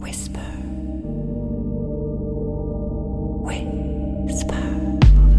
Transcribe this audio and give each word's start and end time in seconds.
Whisper. 0.00 0.38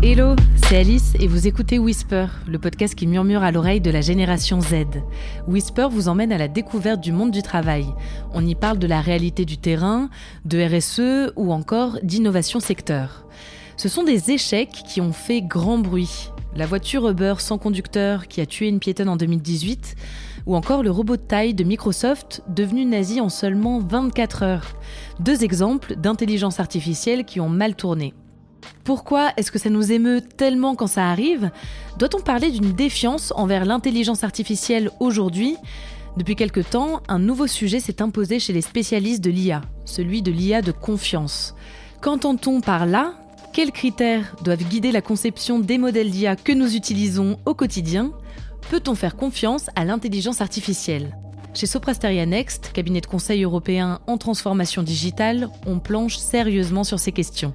Hello, 0.01 0.35
c'est 0.55 0.77
Alice 0.77 1.13
et 1.19 1.27
vous 1.27 1.45
écoutez 1.45 1.77
Whisper, 1.77 2.27
le 2.47 2.57
podcast 2.57 2.95
qui 2.95 3.05
murmure 3.05 3.43
à 3.43 3.51
l'oreille 3.51 3.81
de 3.81 3.91
la 3.91 3.99
génération 3.99 4.61
Z. 4.61 4.85
Whisper 5.47 5.87
vous 5.91 6.07
emmène 6.07 6.31
à 6.31 6.37
la 6.37 6.47
découverte 6.47 7.01
du 7.01 7.11
monde 7.11 7.31
du 7.31 7.41
travail. 7.41 7.85
On 8.33 8.45
y 8.45 8.55
parle 8.55 8.79
de 8.79 8.87
la 8.87 9.01
réalité 9.01 9.43
du 9.43 9.57
terrain, 9.57 10.09
de 10.45 10.57
RSE 10.57 11.33
ou 11.35 11.51
encore 11.51 11.99
d'innovation 12.01 12.59
secteur. 12.59 13.25
Ce 13.75 13.89
sont 13.89 14.03
des 14.03 14.31
échecs 14.31 14.83
qui 14.87 15.01
ont 15.01 15.13
fait 15.13 15.41
grand 15.41 15.77
bruit. 15.77 16.31
La 16.55 16.65
voiture 16.65 17.07
Uber 17.07 17.35
sans 17.39 17.57
conducteur 17.57 18.27
qui 18.27 18.41
a 18.41 18.45
tué 18.45 18.67
une 18.67 18.79
piétonne 18.79 19.09
en 19.09 19.17
2018, 19.17 19.95
ou 20.49 20.55
encore 20.55 20.81
le 20.81 20.89
robot 20.89 21.15
de 21.15 21.21
taille 21.21 21.53
de 21.53 21.63
Microsoft 21.63 22.41
devenu 22.47 22.83
nazi 22.83 23.21
en 23.21 23.29
seulement 23.29 23.77
24 23.77 24.41
heures. 24.41 24.65
Deux 25.19 25.43
exemples 25.43 25.95
d'intelligence 25.95 26.59
artificielle 26.59 27.23
qui 27.23 27.39
ont 27.39 27.49
mal 27.49 27.75
tourné. 27.75 28.15
Pourquoi 28.83 29.29
est-ce 29.37 29.51
que 29.51 29.59
ça 29.59 29.69
nous 29.69 29.91
émeut 29.91 30.21
tellement 30.21 30.73
quand 30.73 30.87
ça 30.87 31.07
arrive? 31.07 31.51
Doit-on 31.99 32.19
parler 32.19 32.49
d'une 32.49 32.73
défiance 32.73 33.31
envers 33.35 33.63
l'intelligence 33.63 34.23
artificielle 34.23 34.89
aujourd'hui? 34.99 35.55
Depuis 36.17 36.35
quelque 36.35 36.61
temps, 36.61 37.03
un 37.07 37.19
nouveau 37.19 37.45
sujet 37.45 37.79
s'est 37.79 38.01
imposé 38.01 38.39
chez 38.39 38.51
les 38.51 38.61
spécialistes 38.61 39.23
de 39.23 39.29
l'IA, 39.29 39.61
celui 39.85 40.23
de 40.23 40.31
l'IA 40.31 40.63
de 40.63 40.71
confiance. 40.71 41.53
Qu'entend-on 42.01 42.59
par 42.59 42.87
là? 42.87 43.13
Quels 43.53 43.71
critères 43.71 44.35
doivent 44.43 44.63
guider 44.63 44.91
la 44.91 45.01
conception 45.01 45.59
des 45.59 45.77
modèles 45.77 46.09
d'IA 46.09 46.35
que 46.35 46.53
nous 46.53 46.75
utilisons 46.75 47.37
au 47.45 47.53
quotidien? 47.53 48.13
Peut-on 48.69 48.95
faire 48.95 49.15
confiance 49.15 49.69
à 49.75 49.85
l'intelligence 49.85 50.41
artificielle? 50.41 51.15
Chez 51.55 51.65
Soprasteria 51.65 52.25
Next, 52.25 52.71
cabinet 52.73 53.01
de 53.01 53.07
conseil 53.07 53.43
européen 53.43 53.99
en 54.05 54.17
transformation 54.17 54.83
digitale, 54.83 55.49
on 55.65 55.79
planche 55.79 56.17
sérieusement 56.17 56.83
sur 56.83 56.99
ces 56.99 57.11
questions. 57.11 57.53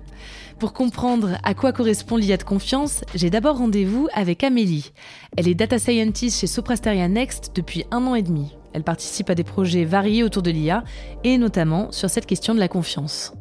Pour 0.58 0.72
comprendre 0.72 1.38
à 1.42 1.54
quoi 1.54 1.72
correspond 1.72 2.16
l'IA 2.16 2.36
de 2.36 2.42
confiance, 2.42 3.02
j'ai 3.14 3.30
d'abord 3.30 3.58
rendez-vous 3.58 4.08
avec 4.12 4.42
Amélie. 4.42 4.92
Elle 5.36 5.48
est 5.48 5.54
data 5.54 5.78
scientist 5.78 6.40
chez 6.40 6.46
Soprasteria 6.46 7.08
Next 7.08 7.52
depuis 7.54 7.84
un 7.90 8.06
an 8.06 8.14
et 8.14 8.22
demi. 8.22 8.56
Elle 8.72 8.82
participe 8.82 9.30
à 9.30 9.34
des 9.36 9.44
projets 9.44 9.84
variés 9.84 10.24
autour 10.24 10.42
de 10.42 10.50
l'IA 10.50 10.82
et 11.22 11.38
notamment 11.38 11.92
sur 11.92 12.10
cette 12.10 12.26
question 12.26 12.54
de 12.54 12.60
la 12.60 12.68
confiance. 12.68 13.32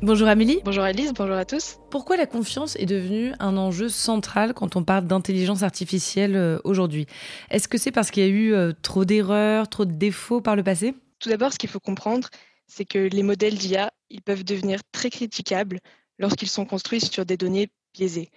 Bonjour 0.00 0.28
Amélie. 0.28 0.60
Bonjour 0.64 0.84
Alice, 0.84 1.12
bonjour 1.12 1.34
à 1.34 1.44
tous. 1.44 1.80
Pourquoi 1.90 2.16
la 2.16 2.26
confiance 2.26 2.76
est 2.76 2.86
devenue 2.86 3.32
un 3.40 3.56
enjeu 3.56 3.88
central 3.88 4.54
quand 4.54 4.76
on 4.76 4.84
parle 4.84 5.08
d'intelligence 5.08 5.64
artificielle 5.64 6.36
euh, 6.36 6.60
aujourd'hui? 6.62 7.06
Est-ce 7.50 7.66
que 7.66 7.78
c'est 7.78 7.90
parce 7.90 8.12
qu'il 8.12 8.22
y 8.22 8.26
a 8.26 8.28
eu 8.28 8.54
euh, 8.54 8.72
trop 8.82 9.04
d'erreurs, 9.04 9.68
trop 9.68 9.84
de 9.84 9.90
défauts 9.90 10.40
par 10.40 10.54
le 10.54 10.62
passé? 10.62 10.94
Tout 11.18 11.30
d'abord, 11.30 11.52
ce 11.52 11.58
qu'il 11.58 11.68
faut 11.68 11.80
comprendre, 11.80 12.28
c'est 12.68 12.84
que 12.84 12.98
les 12.98 13.24
modèles 13.24 13.56
d'IA, 13.56 13.90
ils 14.08 14.22
peuvent 14.22 14.44
devenir 14.44 14.78
très 14.92 15.10
critiquables 15.10 15.80
lorsqu'ils 16.20 16.48
sont 16.48 16.64
construits 16.64 17.00
sur 17.00 17.26
des 17.26 17.36
données 17.36 17.68
biaisées. 17.92 18.30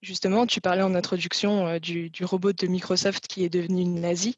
Justement, 0.00 0.46
tu 0.46 0.62
parlais 0.62 0.82
en 0.82 0.94
introduction 0.94 1.66
euh, 1.66 1.78
du, 1.78 2.08
du 2.08 2.24
robot 2.24 2.54
de 2.54 2.66
Microsoft 2.66 3.26
qui 3.26 3.44
est 3.44 3.50
devenu 3.50 3.84
nazi. 3.84 4.36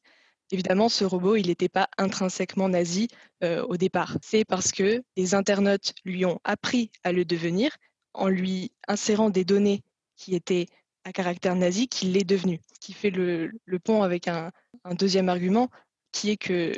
Évidemment, 0.50 0.88
ce 0.88 1.04
robot, 1.04 1.36
il 1.36 1.48
n'était 1.48 1.68
pas 1.68 1.88
intrinsèquement 1.96 2.68
nazi 2.68 3.08
euh, 3.42 3.64
au 3.64 3.76
départ. 3.76 4.18
C'est 4.22 4.44
parce 4.44 4.72
que 4.72 5.02
les 5.16 5.34
internautes 5.34 5.94
lui 6.04 6.24
ont 6.26 6.40
appris 6.44 6.90
à 7.02 7.12
le 7.12 7.24
devenir 7.24 7.76
en 8.12 8.28
lui 8.28 8.72
insérant 8.86 9.30
des 9.30 9.44
données 9.44 9.82
qui 10.16 10.34
étaient 10.34 10.66
à 11.04 11.12
caractère 11.12 11.56
nazi 11.56 11.88
qu'il 11.88 12.12
l'est 12.12 12.24
devenu. 12.24 12.60
Ce 12.74 12.80
qui 12.80 12.92
fait 12.92 13.10
le, 13.10 13.50
pont 13.82 14.02
avec 14.02 14.28
un, 14.28 14.52
deuxième 14.92 15.28
argument 15.28 15.70
qui 16.12 16.30
est 16.30 16.36
que 16.36 16.72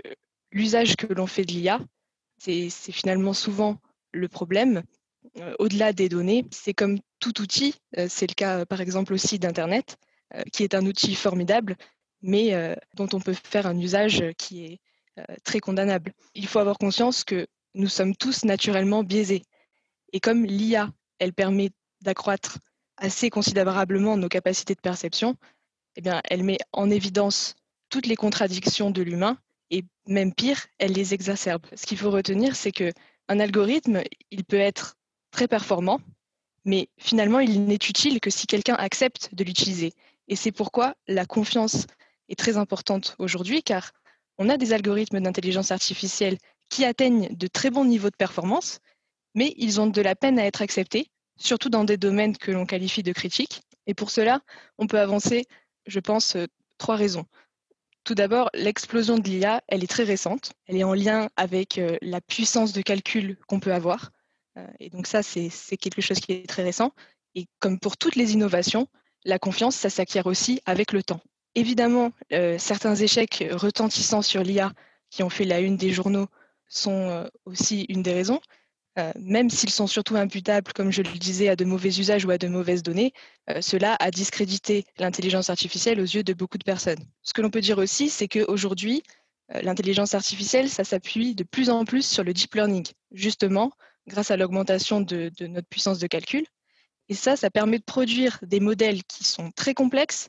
l'usage 0.53 0.97
que 0.97 1.13
l'on 1.13 1.27
fait 1.27 1.45
de 1.45 1.53
l'IA, 1.53 1.81
c'est 2.39 2.71
finalement 2.71 3.33
souvent 3.33 3.79
le 4.13 4.29
problème. 4.29 4.83
Euh, 5.39 5.55
Au-delà 5.59 5.93
des 5.93 6.09
données, 6.09 6.47
c'est 6.51 6.73
comme 6.73 6.99
tout 7.19 7.43
outil, 7.43 7.75
euh, 7.99 8.07
c'est 8.09 8.29
le 8.29 8.35
cas 8.35 8.65
par 8.65 8.81
exemple 8.81 9.13
aussi 9.13 9.39
d'Internet, 9.39 9.97
qui 10.53 10.65
est 10.65 10.75
un 10.75 10.85
outil 10.85 11.15
formidable, 11.15 11.77
mais 12.27 12.55
euh, 12.55 12.75
dont 12.95 13.09
on 13.13 13.21
peut 13.21 13.35
faire 13.35 13.67
un 13.67 13.79
usage 13.79 14.25
qui 14.37 14.65
est 14.65 14.81
euh, 15.19 15.25
très 15.45 15.61
condamnable. 15.61 16.13
Il 16.35 16.47
faut 16.47 16.59
avoir 16.59 16.77
conscience 16.77 17.25
que 17.25 17.47
nous 17.75 17.89
sommes 17.89 18.17
tous 18.17 18.45
naturellement 18.45 19.05
biaisés. 19.05 19.45
Et 20.13 20.21
comme 20.21 20.45
l'IA, 20.45 20.91
elle 21.19 21.33
permet 21.33 21.71
d'accroître 22.03 22.59
assez 22.97 23.31
considérablement 23.31 24.17
nos 24.17 24.29
capacités 24.29 24.75
de 24.75 24.81
perception, 24.81 25.37
eh 25.97 26.01
bien, 26.01 26.21
elle 26.25 26.43
met 26.43 26.59
en 26.73 26.91
évidence 26.91 27.55
toutes 27.89 28.07
les 28.07 28.17
contradictions 28.17 28.91
de 28.91 29.03
l'humain 29.03 29.39
et 29.71 29.85
même 30.07 30.35
pire, 30.35 30.67
elle 30.79 30.93
les 30.93 31.15
exacerbe. 31.15 31.65
Ce 31.75 31.87
qu'il 31.87 31.99
faut 31.99 32.11
retenir, 32.11 32.57
c'est 32.57 32.73
que 32.73 32.93
un 33.29 33.41
algorithme, 33.41 34.03
il 34.31 34.45
peut 34.45 34.59
être 34.59 34.97
très 35.31 35.49
performant, 35.49 36.01
mais 36.65 36.89
finalement, 36.99 37.41
il 37.41 37.65
n'est 37.65 37.75
utile 37.75 38.21
que 38.21 38.31
si 38.31 38.47
quelqu'un 38.47 38.75
accepte 38.75 39.31
de 39.33 39.45
l'utiliser. 39.45 39.93
Et 40.29 40.37
c'est 40.37 40.53
pourquoi 40.53 40.95
la 41.07 41.25
confiance 41.25 41.87
est 42.29 42.39
très 42.39 42.57
importante 42.57 43.17
aujourd'hui 43.19 43.63
car 43.63 43.93
on 44.39 44.49
a 44.49 44.57
des 44.57 44.73
algorithmes 44.73 45.21
d'intelligence 45.21 45.71
artificielle 45.71 46.39
qui 46.69 46.85
atteignent 46.85 47.29
de 47.31 47.47
très 47.47 47.71
bons 47.71 47.85
niveaux 47.85 48.11
de 48.11 48.17
performance, 48.17 48.81
mais 49.35 49.55
ils 49.57 49.81
ont 49.81 49.87
de 49.87 50.03
la 50.03 50.15
peine 50.15 50.39
à 50.39 50.45
être 50.45 50.63
acceptés, 50.63 51.11
surtout 51.37 51.69
dans 51.69 51.85
des 51.85 51.97
domaines 51.97 52.37
que 52.37 52.51
l'on 52.51 52.67
qualifie 52.67 53.03
de 53.03 53.13
critiques. 53.13 53.63
Et 53.87 53.95
pour 53.95 54.11
cela, 54.11 54.41
on 54.79 54.87
peut 54.87 54.99
avancer, 54.99 55.47
je 55.87 56.01
pense, 56.01 56.37
euh, 56.37 56.47
trois 56.79 56.97
raisons. 56.97 57.25
Tout 58.05 58.15
d'abord, 58.15 58.51
l'explosion 58.55 59.19
de 59.19 59.29
l'IA, 59.29 59.63
elle 59.69 59.83
est 59.83 59.89
très 59.89 60.05
récente. 60.05 60.53
Elle 60.67 60.77
est 60.77 60.85
en 60.85 60.95
lien 60.95 61.29
avec 61.37 61.79
euh, 61.79 61.97
la 62.03 62.21
puissance 62.21 62.73
de 62.73 62.83
calcul 62.83 63.37
qu'on 63.49 63.61
peut 63.61 63.73
avoir. 63.73 64.11
Euh, 64.59 64.67
et 64.81 64.91
donc 64.91 65.07
ça, 65.07 65.23
c'est 65.23 65.77
quelque 65.77 66.03
chose 66.03 66.21
qui 66.21 66.33
est 66.33 66.49
très 66.49 66.63
récent. 66.63 66.93
Et 67.35 67.47
comme 67.59 67.79
pour 67.79 67.97
toutes 67.97 68.17
les 68.17 68.33
innovations, 68.33 68.89
la 69.25 69.39
confiance, 69.39 69.77
ça 69.77 69.91
s'acquiert 69.91 70.27
aussi 70.27 70.61
avec 70.67 70.93
le 70.93 71.03
temps. 71.03 71.21
Évidemment, 71.57 72.13
euh, 72.35 72.59
certains 72.59 72.95
échecs 72.95 73.43
retentissants 73.51 74.21
sur 74.21 74.43
l'IA 74.43 74.73
qui 75.09 75.23
ont 75.23 75.31
fait 75.31 75.47
la 75.47 75.61
une 75.61 75.79
des 75.79 75.91
journaux 75.91 76.27
sont 76.69 77.09
euh, 77.09 77.27
aussi 77.47 77.87
une 77.89 78.03
des 78.03 78.13
raisons, 78.13 78.43
euh, 78.99 79.11
même 79.19 79.49
s'ils 79.49 79.71
sont 79.71 79.87
surtout 79.87 80.17
imputables, 80.17 80.75
comme 80.75 80.93
je 80.93 81.01
le 81.01 81.19
disais, 81.19 81.49
à 81.49 81.57
de 81.57 81.65
mauvais 81.65 81.89
usages 81.89 82.27
ou 82.27 82.31
à 82.31 82.37
de 82.37 82.47
mauvaises 82.47 82.83
données, 82.83 83.13
cela 83.61 83.97
a 84.01 84.11
discrédité 84.11 84.85
l'intelligence 84.99 85.49
artificielle 85.49 85.99
aux 85.99 86.05
yeux 86.05 86.23
de 86.23 86.35
beaucoup 86.35 86.59
de 86.59 86.65
personnes. 86.65 87.03
Ce 87.23 87.33
que 87.33 87.41
l'on 87.41 87.51
peut 87.51 87.61
dire 87.63 87.79
aussi, 87.79 88.11
c'est 88.11 88.29
qu'aujourd'hui, 88.29 89.03
l'intelligence 89.49 90.15
artificielle, 90.15 90.69
ça 90.69 90.85
s'appuie 90.85 91.35
de 91.35 91.45
plus 91.45 91.71
en 91.71 91.85
plus 91.85 92.07
sur 92.07 92.25
le 92.25 92.35
deep 92.35 92.55
learning, 92.55 92.87
justement 93.13 93.71
grâce 94.07 94.31
à 94.31 94.37
l'augmentation 94.37 95.01
de, 95.01 95.31
de 95.39 95.47
notre 95.47 95.69
puissance 95.69 95.99
de 95.99 96.07
calcul. 96.07 96.45
Et 97.09 97.15
ça, 97.15 97.37
ça 97.37 97.51
permet 97.51 97.79
de 97.79 97.85
produire 97.85 98.39
des 98.43 98.61
modèles 98.61 99.05
qui 99.05 99.25
sont 99.25 99.51
très 99.53 99.75
complexes, 99.75 100.29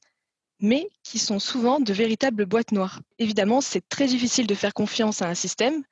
mais 0.59 0.90
qui 1.03 1.19
sont 1.19 1.40
souvent 1.40 1.79
de 1.79 1.94
véritables 1.94 2.45
boîtes 2.45 2.72
noires. 2.72 3.01
Évidemment, 3.19 3.62
c'est 3.62 3.88
très 3.88 4.07
difficile 4.07 4.47
de 4.47 4.56
faire 4.56 4.73
confiance 4.73 5.22
à 5.22 5.28
un 5.28 5.35
système 5.35 5.84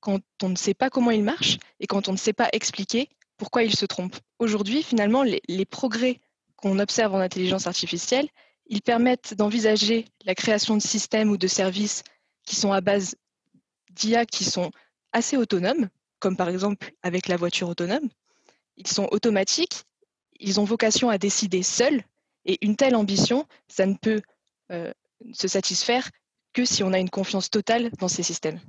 quand 0.00 0.20
on 0.42 0.50
ne 0.50 0.56
sait 0.56 0.74
pas 0.74 0.90
comment 0.90 1.10
il 1.10 1.22
marche 1.22 1.58
et 1.80 1.86
quand 1.86 2.08
on 2.08 2.12
ne 2.12 2.18
sait 2.18 2.32
pas 2.32 2.48
expliquer 2.52 3.08
pourquoi 3.36 3.62
il 3.62 3.74
se 3.74 3.86
trompe. 3.86 4.16
Aujourd'hui, 4.38 4.82
finalement, 4.82 5.22
les, 5.22 5.64
progrès 5.64 6.20
qu'on 6.56 6.78
observe 6.78 7.14
en 7.14 7.20
intelligence 7.20 7.66
artificielle, 7.66 8.28
ils 8.66 8.82
permettent 8.82 9.34
d'envisager 9.34 10.06
la 10.24 10.34
création 10.34 10.76
de 10.76 10.82
systèmes 10.82 11.30
ou 11.30 11.36
de 11.36 11.46
services 11.46 12.02
qui 12.46 12.56
sont 12.56 12.72
à 12.72 12.80
base 12.80 13.16
d'IA 13.90 14.26
qui 14.26 14.44
sont 14.44 14.70
assez 15.12 15.36
autonomes, 15.36 15.88
comme 16.18 16.36
par 16.36 16.48
exemple 16.48 16.92
avec 17.02 17.28
la 17.28 17.36
voiture 17.36 17.68
autonome. 17.68 18.08
Ils 18.76 18.88
sont 18.88 19.08
automatiques, 19.10 19.84
ils 20.40 20.60
ont 20.60 20.64
vocation 20.64 21.08
à 21.08 21.18
décider 21.18 21.62
seuls 21.62 22.02
et 22.46 22.58
une 22.62 22.76
telle 22.76 22.96
ambition, 22.96 23.46
ça 23.68 23.86
ne 23.86 23.94
peut 23.94 24.20
euh, 24.70 24.92
se 25.32 25.48
satisfaire 25.48 26.10
que 26.52 26.64
si 26.64 26.82
on 26.82 26.92
a 26.92 26.98
une 26.98 27.10
confiance 27.10 27.50
totale 27.50 27.90
dans 27.98 28.08
ces 28.08 28.22
systèmes. 28.22 28.60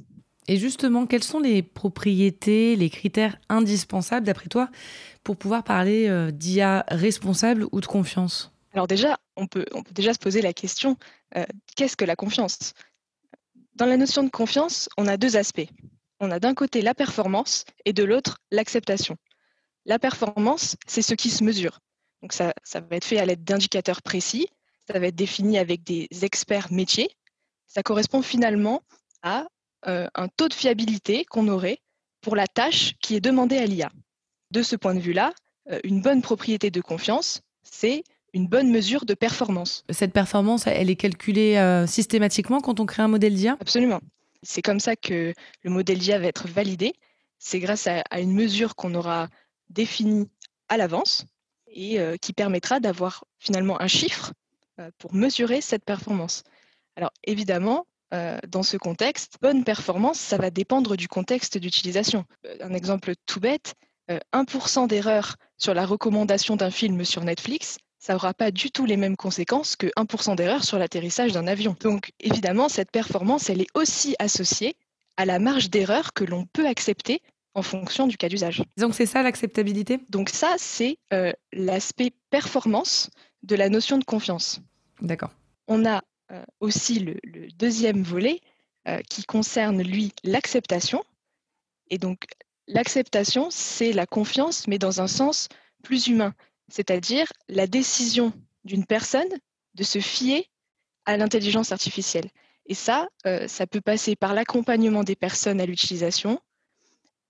Et 0.47 0.57
justement, 0.57 1.07
quelles 1.07 1.23
sont 1.23 1.39
les 1.39 1.63
propriétés, 1.63 2.75
les 2.75 2.89
critères 2.89 3.37
indispensables, 3.49 4.25
d'après 4.25 4.47
toi, 4.47 4.69
pour 5.23 5.37
pouvoir 5.37 5.63
parler 5.63 6.07
euh, 6.07 6.31
d'IA 6.31 6.85
responsable 6.87 7.65
ou 7.71 7.81
de 7.81 7.85
confiance? 7.85 8.51
Alors 8.73 8.87
déjà, 8.87 9.17
on 9.35 9.47
peut, 9.47 9.65
on 9.73 9.81
peut 9.81 9.93
déjà 9.93 10.13
se 10.13 10.19
poser 10.19 10.41
la 10.41 10.53
question, 10.53 10.97
euh, 11.35 11.45
qu'est-ce 11.75 11.97
que 11.97 12.05
la 12.05 12.15
confiance? 12.15 12.73
Dans 13.75 13.85
la 13.85 13.97
notion 13.97 14.23
de 14.23 14.29
confiance, 14.29 14.87
on 14.97 15.07
a 15.07 15.17
deux 15.17 15.35
aspects. 15.35 15.67
On 16.19 16.31
a 16.31 16.39
d'un 16.39 16.53
côté 16.53 16.81
la 16.81 16.93
performance 16.93 17.65
et 17.85 17.93
de 17.93 18.03
l'autre 18.03 18.37
l'acceptation. 18.51 19.17
La 19.85 19.99
performance, 19.99 20.77
c'est 20.87 21.01
ce 21.01 21.13
qui 21.13 21.29
se 21.29 21.43
mesure. 21.43 21.79
Donc 22.25 22.33
ça, 22.33 22.55
ça 22.63 22.79
va 22.79 22.95
être 22.95 23.05
fait 23.05 23.19
à 23.19 23.25
l'aide 23.27 23.43
d'indicateurs 23.43 24.01
précis, 24.01 24.47
ça 24.91 24.97
va 24.97 25.05
être 25.05 25.15
défini 25.15 25.59
avec 25.59 25.83
des 25.83 26.07
experts 26.23 26.71
métiers. 26.71 27.11
Ça 27.67 27.83
correspond 27.83 28.23
finalement 28.23 28.81
à 29.21 29.45
euh, 29.85 30.07
un 30.15 30.27
taux 30.27 30.49
de 30.49 30.55
fiabilité 30.55 31.23
qu'on 31.25 31.47
aurait 31.49 31.77
pour 32.21 32.35
la 32.35 32.47
tâche 32.47 32.95
qui 32.99 33.15
est 33.15 33.21
demandée 33.21 33.59
à 33.59 33.67
l'IA. 33.67 33.91
De 34.49 34.63
ce 34.63 34.75
point 34.75 34.95
de 34.95 34.99
vue-là, 34.99 35.33
euh, 35.69 35.79
une 35.83 36.01
bonne 36.01 36.23
propriété 36.23 36.71
de 36.71 36.81
confiance, 36.81 37.41
c'est 37.61 38.03
une 38.33 38.47
bonne 38.47 38.71
mesure 38.71 39.05
de 39.05 39.13
performance. 39.13 39.83
Cette 39.91 40.11
performance, 40.11 40.65
elle 40.65 40.89
est 40.89 40.95
calculée 40.95 41.57
euh, 41.57 41.85
systématiquement 41.85 42.59
quand 42.59 42.79
on 42.79 42.87
crée 42.87 43.03
un 43.03 43.07
modèle 43.07 43.35
d'IA 43.35 43.55
Absolument. 43.59 44.01
C'est 44.41 44.63
comme 44.63 44.79
ça 44.79 44.95
que 44.95 45.31
le 45.61 45.69
modèle 45.69 45.99
d'IA 45.99 46.17
va 46.17 46.25
être 46.25 46.47
validé. 46.47 46.93
C'est 47.37 47.59
grâce 47.59 47.85
à, 47.85 48.01
une 48.19 48.33
mesure 48.33 48.75
qu'on 48.75 48.95
aura 48.95 49.27
définie 49.69 50.27
à 50.69 50.77
l'avance 50.77 51.27
et 51.75 51.99
euh, 51.99 52.15
qui 52.17 52.33
permettra 52.33 52.79
d'avoir 52.79 53.23
finalement 53.37 53.79
un 53.81 53.87
chiffre 53.87 54.33
euh, 54.79 54.89
pour 54.97 55.13
mesurer 55.13 55.61
cette 55.61 55.85
performance. 55.85 56.43
Alors 56.95 57.11
évidemment, 57.25 57.85
euh, 58.13 58.39
dans 58.47 58.63
ce 58.63 58.77
contexte, 58.77 59.35
bonne 59.41 59.63
performance, 59.63 60.19
ça 60.19 60.37
va 60.37 60.49
dépendre 60.49 60.95
du 60.95 61.07
contexte 61.07 61.57
d'utilisation. 61.57 62.25
Un 62.61 62.73
exemple 62.73 63.13
tout 63.25 63.39
bête, 63.39 63.75
1% 64.09 64.87
d'erreur 64.87 65.35
sur 65.57 65.73
la 65.73 65.85
recommandation 65.85 66.55
d'un 66.55 66.69
film 66.69 67.03
sur 67.03 67.23
Netflix, 67.23 67.77
ça 67.97 68.13
n'aura 68.13 68.35
pas 68.35 68.51
du 68.51 68.69
tout 68.69 68.85
les 68.85 68.97
mêmes 68.97 69.15
conséquences 69.17 69.75
que 69.75 69.87
1% 69.97 70.35
d'erreur 70.35 70.63
sur 70.63 70.77
l'atterrissage 70.77 71.31
d'un 71.31 71.47
avion. 71.47 71.75
Donc 71.81 72.11
évidemment, 72.19 72.69
cette 72.69 72.91
performance, 72.91 73.49
elle 73.49 73.61
est 73.61 73.67
aussi 73.73 74.15
associée 74.19 74.77
à 75.17 75.25
la 75.25 75.39
marge 75.39 75.71
d'erreur 75.71 76.13
que 76.13 76.23
l'on 76.23 76.45
peut 76.45 76.67
accepter 76.67 77.23
en 77.55 77.61
fonction 77.61 78.05
du 78.05 78.17
cas 78.17 78.29
d'usage. 78.29 78.61
Donc 78.77 78.93
c'est 78.93 79.05
ça 79.05 79.23
l'acceptabilité? 79.23 79.99
Donc 80.09 80.29
ça, 80.29 80.55
c'est 80.57 80.97
euh, 81.13 81.31
l'aspect 81.53 82.11
performance 82.29 83.09
de 83.43 83.55
la 83.55 83.69
notion 83.69 83.97
de 83.97 84.03
confiance. 84.03 84.59
D'accord. 85.01 85.31
On 85.67 85.85
a 85.85 86.03
euh, 86.31 86.43
aussi 86.59 86.99
le, 86.99 87.17
deuxième 87.55 88.03
volet 88.03 88.41
euh, 88.87 88.99
qui 89.09 89.23
concerne, 89.23 89.81
lui, 89.81 90.11
l'acceptation. 90.23 91.03
Et 91.89 91.97
donc 91.97 92.25
l'acceptation, 92.67 93.47
c'est 93.49 93.93
la 93.93 94.05
confiance, 94.05 94.67
mais 94.67 94.77
dans 94.77 95.01
un 95.01 95.07
sens 95.07 95.47
plus 95.81 96.07
humain 96.07 96.33
c'est-à-dire 96.67 97.27
la 97.47 97.67
décision 97.67 98.33
d'une 98.63 98.87
personne 98.87 99.29
de 99.75 99.83
se 99.83 99.99
fier 99.99 100.45
à 101.05 101.15
l'intelligence 101.15 101.71
artificielle. 101.71 102.27
Et 102.65 102.73
ça, 102.73 103.07
ça 103.45 103.67
peut 103.67 103.81
passer 103.81 104.15
par 104.15 104.33
l'accompagnement 104.33 105.03
des 105.03 105.15
personnes 105.15 105.61
à 105.61 105.67
l'utilisation 105.67 106.39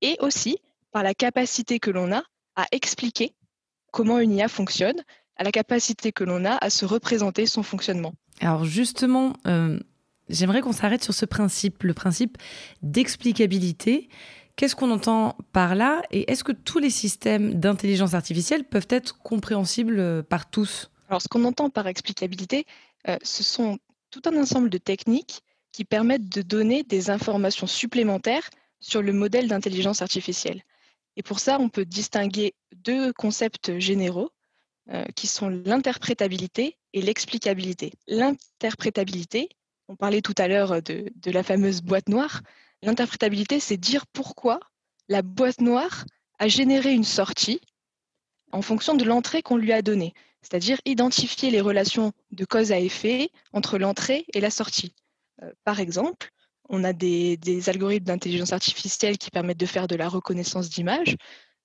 et 0.05 0.17
aussi 0.19 0.59
par 0.91 1.03
la 1.03 1.13
capacité 1.13 1.79
que 1.79 1.89
l'on 1.89 2.11
a 2.13 2.23
à 2.55 2.67
expliquer 2.71 3.33
comment 3.91 4.19
une 4.19 4.33
IA 4.33 4.47
fonctionne, 4.47 5.01
à 5.35 5.43
la 5.43 5.51
capacité 5.51 6.11
que 6.11 6.23
l'on 6.23 6.45
a 6.45 6.57
à 6.61 6.69
se 6.69 6.85
représenter 6.85 7.45
son 7.47 7.63
fonctionnement. 7.63 8.13
Alors 8.39 8.65
justement, 8.65 9.33
euh, 9.47 9.79
j'aimerais 10.29 10.61
qu'on 10.61 10.73
s'arrête 10.73 11.03
sur 11.03 11.13
ce 11.13 11.25
principe, 11.25 11.83
le 11.83 11.93
principe 11.93 12.37
d'explicabilité. 12.83 14.09
Qu'est-ce 14.55 14.75
qu'on 14.75 14.91
entend 14.91 15.37
par 15.51 15.75
là 15.75 16.03
Et 16.11 16.31
est-ce 16.31 16.43
que 16.43 16.51
tous 16.51 16.79
les 16.79 16.91
systèmes 16.91 17.55
d'intelligence 17.55 18.13
artificielle 18.13 18.63
peuvent 18.63 18.87
être 18.89 19.17
compréhensibles 19.17 19.99
euh, 19.99 20.21
par 20.21 20.49
tous? 20.49 20.91
Alors, 21.09 21.21
ce 21.21 21.27
qu'on 21.27 21.43
entend 21.45 21.69
par 21.69 21.87
explicabilité, 21.87 22.65
euh, 23.07 23.17
ce 23.23 23.43
sont 23.43 23.79
tout 24.11 24.21
un 24.25 24.37
ensemble 24.37 24.69
de 24.69 24.77
techniques 24.77 25.41
qui 25.71 25.83
permettent 25.83 26.29
de 26.29 26.41
donner 26.41 26.83
des 26.83 27.09
informations 27.09 27.67
supplémentaires 27.67 28.49
sur 28.85 29.01
le 29.01 29.13
modèle 29.13 29.47
d'intelligence 29.47 30.01
artificielle. 30.03 30.63
Et 31.17 31.23
pour 31.23 31.39
ça, 31.39 31.57
on 31.59 31.69
peut 31.69 31.85
distinguer 31.85 32.53
deux 32.75 33.11
concepts 33.13 33.79
généraux 33.79 34.29
euh, 34.91 35.03
qui 35.15 35.25
sont 35.27 35.49
l'interprétabilité 35.49 36.77
et 36.93 37.01
l'explicabilité. 37.01 37.93
L'interprétabilité, 38.07 39.49
on 39.87 39.95
parlait 39.95 40.21
tout 40.21 40.35
à 40.37 40.47
l'heure 40.47 40.83
de, 40.83 41.11
la 41.25 41.43
fameuse 41.43 41.81
boîte 41.81 42.09
noire, 42.09 42.41
L'interprétabilité, 42.83 43.59
c'est 43.59 43.77
dire 43.77 44.05
pourquoi 44.05 44.59
la 45.07 45.23
boîte 45.23 45.61
noire 45.61 46.05
a 46.37 46.47
généré 46.47 46.93
une 46.93 47.05
sortie 47.05 47.61
en 48.51 48.61
fonction 48.61 48.93
de 48.93 49.03
l'entrée 49.03 49.41
qu'on 49.41 49.57
lui 49.57 49.71
a 49.71 49.81
donnée, 49.81 50.13
c'est-à-dire 50.43 50.79
identifier 50.85 51.49
les 51.49 51.61
relations 51.61 52.11
de 52.31 52.45
cause 52.45 52.71
à 52.71 52.79
effet 52.79 53.31
entre 53.53 53.79
l'entrée 53.79 54.25
et 54.33 54.41
la 54.41 54.51
sortie. 54.51 54.93
Euh, 55.41 55.51
par 55.63 55.79
exemple, 55.79 56.31
on 56.69 56.83
a 56.83 56.93
des, 56.93 57.37
algorithmes 57.67 58.05
d'intelligence 58.05 58.53
artificielle 58.53 59.17
qui 59.17 59.31
permettent 59.31 59.59
de 59.59 59.65
faire 59.65 59.87
de 59.87 59.95
la 59.95 60.09
reconnaissance 60.09 60.69
d'image, 60.69 61.15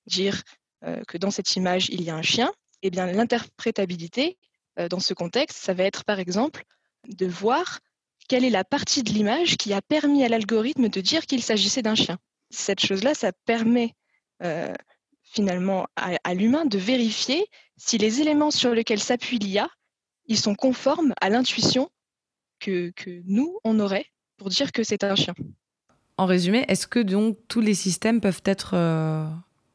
dire 0.07 0.43
euh, 0.85 1.03
que 1.09 1.19
dans 1.19 1.31
cette 1.31 1.57
image, 1.57 1.89
il 1.91 2.03
y 2.03 2.11
a 2.11 2.17
un 2.17 2.23
chien. 2.23 2.53
Eh 2.83 2.91
bien, 2.91 3.07
l'interprétabilité, 3.07 4.39
euh, 4.79 4.89
dans 4.89 5.01
ce 5.01 5.15
contexte, 5.15 5.59
ça 5.59 5.75
va 5.75 5.85
être 5.85 6.05
par 6.05 6.19
exemple 6.19 6.65
de 7.09 7.27
voir 7.27 7.81
quelle 8.29 8.45
est 8.45 8.51
la 8.51 8.65
partie 8.65 9.03
de 9.03 9.11
l'image 9.11 9.57
qui 9.57 9.73
a 9.73 9.83
permis 9.83 10.25
à 10.25 10.29
l'algorithme 10.29 10.89
de 10.89 11.01
dire 11.01 11.27
qu'il 11.27 11.43
s'agissait 11.43 11.83
d'un 11.83 11.95
chien. 11.95 12.19
Cette 12.51 12.81
chose-là, 12.81 13.15
ça 13.15 13.33
permet 13.45 13.95
euh, 14.43 14.73
finalement 15.23 15.87
à, 15.97 16.35
l'humain 16.35 16.65
de 16.65 16.79
vérifier 16.79 17.47
si 17.77 17.99
les 17.99 18.21
éléments 18.21 18.51
sur 18.51 18.71
lesquels 18.75 19.01
s'appuie 19.01 19.39
l'IA, 19.39 19.69
ils 20.27 20.39
sont 20.39 20.55
conformes 20.55 21.15
à 21.21 21.29
l'intuition 21.31 21.91
que, 22.59 22.93
nous, 23.25 23.59
on 23.65 23.81
aurait 23.81 24.07
pour 24.41 24.49
dire 24.49 24.73
que 24.73 24.83
c'est 24.83 25.05
un 25.05 25.15
chien. 25.17 25.35
En 26.17 26.25
résumé, 26.25 26.65
est-ce 26.67 26.87
que 26.87 26.99
donc 26.99 27.37
tous 27.47 27.61
les 27.61 27.75
systèmes 27.75 28.23
peuvent 28.23 28.41
être 28.47 28.73
euh, 28.73 29.27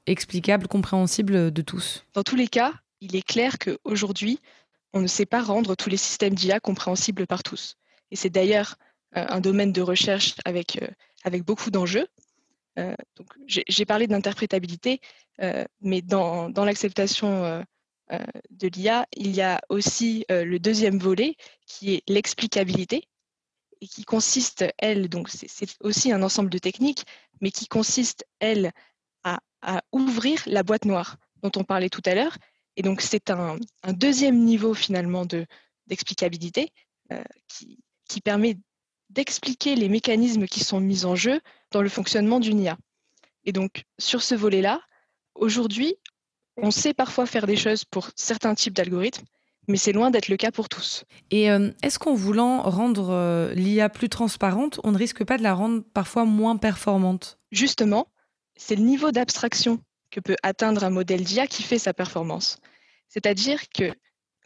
explicables, 0.08 0.68
compréhensibles 0.68 1.54
de 1.54 1.62
tous? 1.62 2.04
Dans 2.14 2.24
tous 2.24 2.36
les 2.36 2.48
cas, 2.48 2.74
il 3.00 3.16
est 3.16 3.22
clair 3.22 3.60
qu'aujourd'hui, 3.60 4.40
on 4.92 5.02
ne 5.02 5.08
sait 5.08 5.28
pas 5.28 5.44
rendre 5.44 5.76
tous 5.76 5.90
les 5.92 5.98
systèmes 5.98 6.34
d'IA 6.34 6.60
compréhensibles 6.60 7.28
par 7.28 7.44
tous. 7.44 7.78
Et 8.10 8.16
c'est 8.16 8.32
d'ailleurs 8.32 8.78
euh, 9.16 9.26
un 9.30 9.40
domaine 9.40 9.72
de 9.72 9.84
recherche 9.84 10.34
avec, 10.46 10.82
euh, 10.82 10.88
avec 11.24 11.44
beaucoup 11.44 11.70
d'enjeux. 11.70 12.08
J'ai 13.48 13.86
parlé 13.86 14.06
d'interprétabilité, 14.06 15.00
mais 15.80 16.02
dans, 16.02 16.50
dans 16.50 16.66
l'acceptation 16.66 17.64
de 18.12 18.68
l'IA, 18.68 19.06
il 19.16 19.34
y 19.34 19.42
a 19.42 19.62
aussi 19.70 20.26
le 20.28 20.58
deuxième 20.58 21.00
volet 21.00 21.38
qui 21.66 21.94
est 21.94 22.04
l'explicabilité 22.10 23.08
et 23.86 23.88
qui 23.88 24.04
consiste, 24.04 24.66
elle, 24.80 25.10
donc 25.10 25.30
c'est 25.30 25.78
aussi 25.82 26.12
un 26.12 26.24
ensemble 26.24 26.50
de 26.50 26.58
techniques, 26.58 27.06
mais 27.40 27.52
qui 27.52 27.68
consiste, 27.68 28.26
elle, 28.40 28.72
à, 29.24 29.40
ouvrir 29.92 30.42
la 30.48 30.64
boîte 30.64 30.86
noire 30.86 31.18
dont 31.44 31.52
on 31.56 31.64
parlait 31.64 31.90
tout 31.90 32.02
à 32.06 32.16
l'heure. 32.16 32.38
Et 32.78 32.82
donc 32.82 33.02
c'est 33.02 33.30
un, 33.30 33.58
deuxième 33.94 34.40
niveau 34.44 34.74
finalement 34.74 35.26
d'explicabilité 35.88 36.72
qui, 37.48 37.80
qui 38.08 38.22
permet 38.22 38.58
d'expliquer 39.10 39.76
les 39.76 39.90
mécanismes 39.90 40.48
qui 40.48 40.64
sont 40.64 40.80
mis 40.80 41.06
en 41.06 41.16
jeu 41.16 41.40
dans 41.72 41.82
le 41.84 41.90
fonctionnement 41.90 42.40
d'une 42.40 42.60
IA. 42.60 42.78
Et 43.44 43.52
donc, 43.52 43.84
sur 44.00 44.24
ce 44.24 44.34
volet-là, 44.34 44.82
aujourd'hui, 45.36 45.96
on 46.58 46.72
sait 46.72 46.94
parfois 46.96 47.28
faire 47.28 47.46
des 47.46 47.58
choses 47.58 47.86
pour 47.86 48.10
certains 48.16 48.56
types 48.56 48.74
d'algorithmes, 48.74 49.26
mais 49.68 49.78
c'est 49.78 49.92
loin 49.92 50.12
d'être 50.12 50.30
le 50.30 50.38
cas 50.38 50.52
pour 50.52 50.70
tous. 50.70 51.06
Et 51.32 51.50
euh, 51.50 51.72
est-ce 51.82 52.00
qu'en 52.00 52.14
voulant 52.14 52.62
rendre 52.62 53.10
euh, 53.12 53.54
l'IA 53.54 53.90
plus 53.90 54.10
transparente, 54.10 54.80
on 54.84 54.92
ne 54.92 54.98
risque 54.98 55.24
pas 55.24 55.38
de 55.38 55.44
la 55.44 55.54
rendre 55.54 55.84
parfois 55.94 56.26
moins 56.26 56.58
performante? 56.58 57.40
Justement, 57.52 58.08
c'est 58.56 58.76
le 58.76 58.84
niveau 58.84 59.12
d'abstraction 59.12 59.80
que 60.12 60.20
peut 60.20 60.36
atteindre 60.44 60.84
un 60.84 60.90
modèle 60.90 61.24
d'IA 61.24 61.48
qui 61.48 61.64
fait 61.64 61.80
sa 61.80 61.94
performance. 61.94 62.60
C'est-à-dire 63.10 63.70
que, 63.70 63.92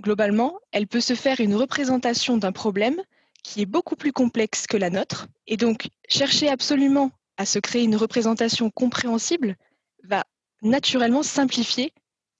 globalement, 0.01 0.59
elle 0.71 0.87
peut 0.87 1.01
se 1.01 1.15
faire 1.15 1.39
une 1.39 1.55
représentation 1.55 2.37
d'un 2.37 2.51
problème 2.51 3.01
qui 3.43 3.61
est 3.61 3.65
beaucoup 3.65 3.95
plus 3.95 4.11
complexe 4.11 4.67
que 4.67 4.77
la 4.77 4.89
nôtre. 4.89 5.27
Et 5.47 5.57
donc, 5.57 5.89
chercher 6.07 6.49
absolument 6.49 7.11
à 7.37 7.45
se 7.45 7.59
créer 7.59 7.83
une 7.83 7.95
représentation 7.95 8.69
compréhensible 8.69 9.55
va 10.03 10.23
naturellement 10.61 11.23
simplifier 11.23 11.93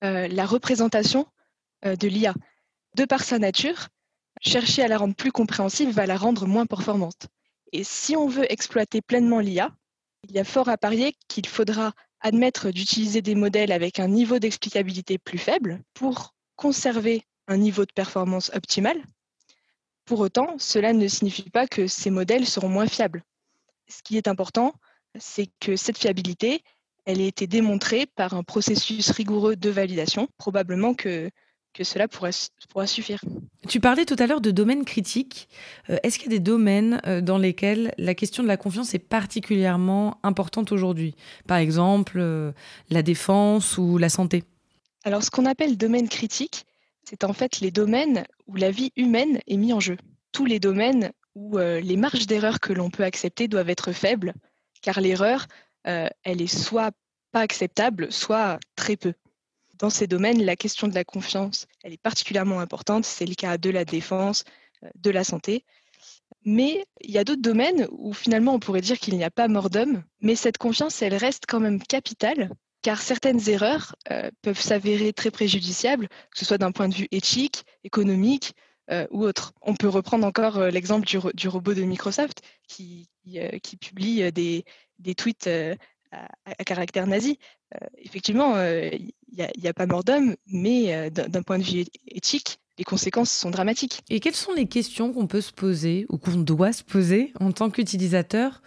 euh, 0.03 0.27
la 0.27 0.45
représentation 0.45 1.25
de 1.86 2.09
l'IA. 2.09 2.33
De 3.00 3.06
par 3.06 3.24
sa 3.24 3.39
nature, 3.39 3.88
chercher 4.41 4.84
à 4.84 4.89
la 4.89 4.98
rendre 4.98 5.15
plus 5.15 5.32
compréhensible 5.32 5.94
va 5.94 6.06
la 6.06 6.18
rendre 6.18 6.46
moins 6.46 6.65
performante. 6.65 7.27
Et 7.72 7.86
si 7.86 8.18
on 8.18 8.27
veut 8.27 8.51
exploiter 8.51 9.01
pleinement 9.01 9.39
l'IA, 9.39 9.74
il 10.27 10.36
y 10.36 10.39
a 10.39 10.44
fort 10.44 10.68
à 10.68 10.77
parier 10.77 11.15
qu'il 11.29 11.48
faudra 11.48 11.94
admettre 12.20 12.72
d'utiliser 12.72 13.22
des 13.22 13.36
modèles 13.36 13.72
avec 13.72 14.01
un 14.01 14.10
niveau 14.10 14.38
d'explicabilité 14.38 15.18
plus 15.18 15.38
faible 15.38 15.82
pour 15.94 16.36
conserver 16.58 17.24
un 17.48 17.56
niveau 17.56 17.86
de 17.86 17.94
performance 17.94 18.51
optimal, 18.53 19.01
pour 20.03 20.20
autant, 20.20 20.58
cela 20.58 20.91
ne 20.91 21.08
signifie 21.08 21.50
pas 21.50 21.68
que 21.68 21.88
ces 21.88 22.10
modèles 22.10 22.48
seront 22.48 22.68
moins 22.68 22.88
fiables. 22.88 23.24
Ce 23.88 24.03
qui 24.03 24.18
est 24.18 24.27
important, 24.27 24.74
c'est 25.18 25.48
que 25.62 25.77
cette 25.77 25.98
fiabilité, 25.98 26.63
elle 27.06 27.22
ait 27.22 27.27
été 27.29 27.48
démontrée 27.48 28.08
par 28.08 28.34
un 28.34 28.44
processus 28.44 29.10
rigoureux 29.12 29.56
de 29.56 29.70
validation. 29.70 30.27
Probablement 30.38 30.96
que, 30.96 31.32
que 31.79 31.86
cela 31.86 32.09
pourra, 32.09 32.31
pourra 32.67 32.88
suffire. 32.88 33.21
Tu 33.69 33.79
parlais 33.79 34.03
tout 34.03 34.17
à 34.19 34.27
l'heure 34.27 34.41
de 34.41 34.51
domaines 34.51 34.83
critiques. 34.83 35.48
Euh, 35.89 35.95
est-ce 36.03 36.19
qu'il 36.19 36.29
y 36.29 36.36
a 36.36 36.38
des 36.38 36.43
domaines 36.43 37.00
euh, 37.07 37.21
dans 37.21 37.38
lesquels 37.38 37.93
la 37.98 38.13
question 38.15 38.43
de 38.43 38.50
la 38.50 38.57
confiance 38.57 38.93
est 38.93 39.00
particulièrement 39.00 40.19
importante 40.24 40.74
aujourd'hui? 40.74 41.15
Par 41.48 41.57
exemple, 41.57 42.17
euh, 42.19 42.51
la 42.89 43.01
défense 43.01 43.77
ou 43.77 43.98
la 43.98 44.09
santé 44.09 44.43
Alors, 45.05 45.24
ce 45.24 45.31
qu'on 45.31 45.45
appelle 45.45 45.77
domaine 45.77 46.09
critique, 46.09 46.65
c'est 47.05 47.24
en 47.24 47.31
fait 47.31 47.62
les 47.62 47.71
domaines 47.71 48.25
où 48.48 48.57
la 48.57 48.71
vie 48.71 48.91
humaine 48.98 49.39
est 49.48 49.55
mise 49.55 49.74
en 49.74 49.79
jeu. 49.79 49.95
Tous 50.33 50.45
les 50.45 50.59
domaines 50.59 51.13
où 51.33 51.59
euh, 51.59 51.79
les 51.79 51.95
marges 51.95 52.27
d'erreur 52.27 52.59
que 52.59 52.74
l'on 52.74 52.89
peut 52.89 53.05
accepter 53.05 53.48
doivent 53.48 53.69
être 53.69 53.93
faibles, 53.93 54.33
car 54.81 55.00
l'erreur, 55.00 55.48
euh, 55.88 56.09
elle 56.24 56.41
est 56.41 56.48
soit 56.48 56.91
pas 57.31 57.39
acceptable, 57.39 58.12
soit 58.12 58.59
très 58.75 58.98
peu. 58.98 59.13
Dans 59.79 59.89
ces 59.89 60.07
domaines, 60.07 60.43
la 60.43 60.57
question 60.57 60.89
de 60.89 60.93
la 60.93 61.05
confiance, 61.05 61.65
elle 61.83 61.93
est 61.93 62.01
particulièrement 62.01 62.59
importante. 62.59 63.05
C'est 63.05 63.25
le 63.25 63.36
cas 63.36 63.57
de 63.57 63.69
la 63.69 63.86
défense, 63.86 64.43
euh, 64.83 64.89
de 64.95 65.09
la 65.09 65.24
santé. 65.24 65.65
Mais 66.43 66.86
il 67.01 67.12
y 67.12 67.17
a 67.17 67.24
d'autres 67.24 67.41
domaines 67.41 67.88
où 67.91 68.13
finalement 68.13 68.53
on 68.53 68.59
pourrait 68.59 68.81
dire 68.81 69.00
qu'il 69.00 69.15
n'y 69.15 69.24
a 69.24 69.31
pas 69.31 69.48
mort 69.48 69.69
d'homme, 69.69 70.03
mais 70.21 70.36
cette 70.36 70.57
confiance, 70.57 71.01
elle 71.01 71.15
reste 71.15 71.45
quand 71.48 71.59
même 71.62 71.81
capitale, 71.81 72.51
car 72.81 73.01
certaines 73.01 73.50
erreurs 73.50 73.95
euh, 74.12 74.29
peuvent 74.41 74.59
s'avérer 74.59 75.13
très 75.13 75.31
préjudiciables, 75.31 76.07
que 76.07 76.39
ce 76.39 76.45
soit 76.45 76.57
d'un 76.57 76.71
point 76.71 76.89
de 76.89 76.95
vue 76.95 77.07
éthique, 77.12 77.63
économique 77.83 78.53
euh, 78.91 79.07
ou 79.12 79.24
autre. 79.24 79.53
On 79.62 79.75
peut 79.75 79.89
reprendre 79.89 80.25
encore 80.25 80.59
l'exemple 80.59 81.05
du, 81.07 81.48
robot 81.48 81.74
de 81.74 81.83
Microsoft 81.83 82.41
qui, 82.67 83.09
publie 83.79 84.31
des 84.31 85.15
tweets 85.15 85.50
à, 86.11 86.63
caractère 86.63 87.07
nazi. 87.07 87.37
effectivement, 87.97 88.61
il 88.61 89.11
n'y 89.31 89.43
a, 89.43 89.69
a, 89.69 89.73
pas 89.73 89.85
mort 89.85 90.03
d'homme, 90.03 90.35
mais 90.47 91.09
d'un 91.11 91.43
point 91.43 91.59
de 91.59 91.63
vue 91.63 91.85
éthique, 92.07 92.59
les 92.79 92.85
conséquences 92.85 93.31
sont 93.31 93.51
dramatiques. 93.51 94.01
Et 94.09 94.19
quelles 94.19 94.35
sont 94.35 94.53
les 94.53 94.65
questions 94.65 95.13
qu'on 95.13 95.27
peut 95.27 95.41
se 95.41 95.51
poser 95.51 96.05
ou 96.09 96.17
qu'on 96.17 96.37
doit 96.37 96.71
se 96.71 96.83
poser 96.83 97.33
en 97.39 97.51
tant 97.51 97.69
qu'utilisateur 97.69 98.63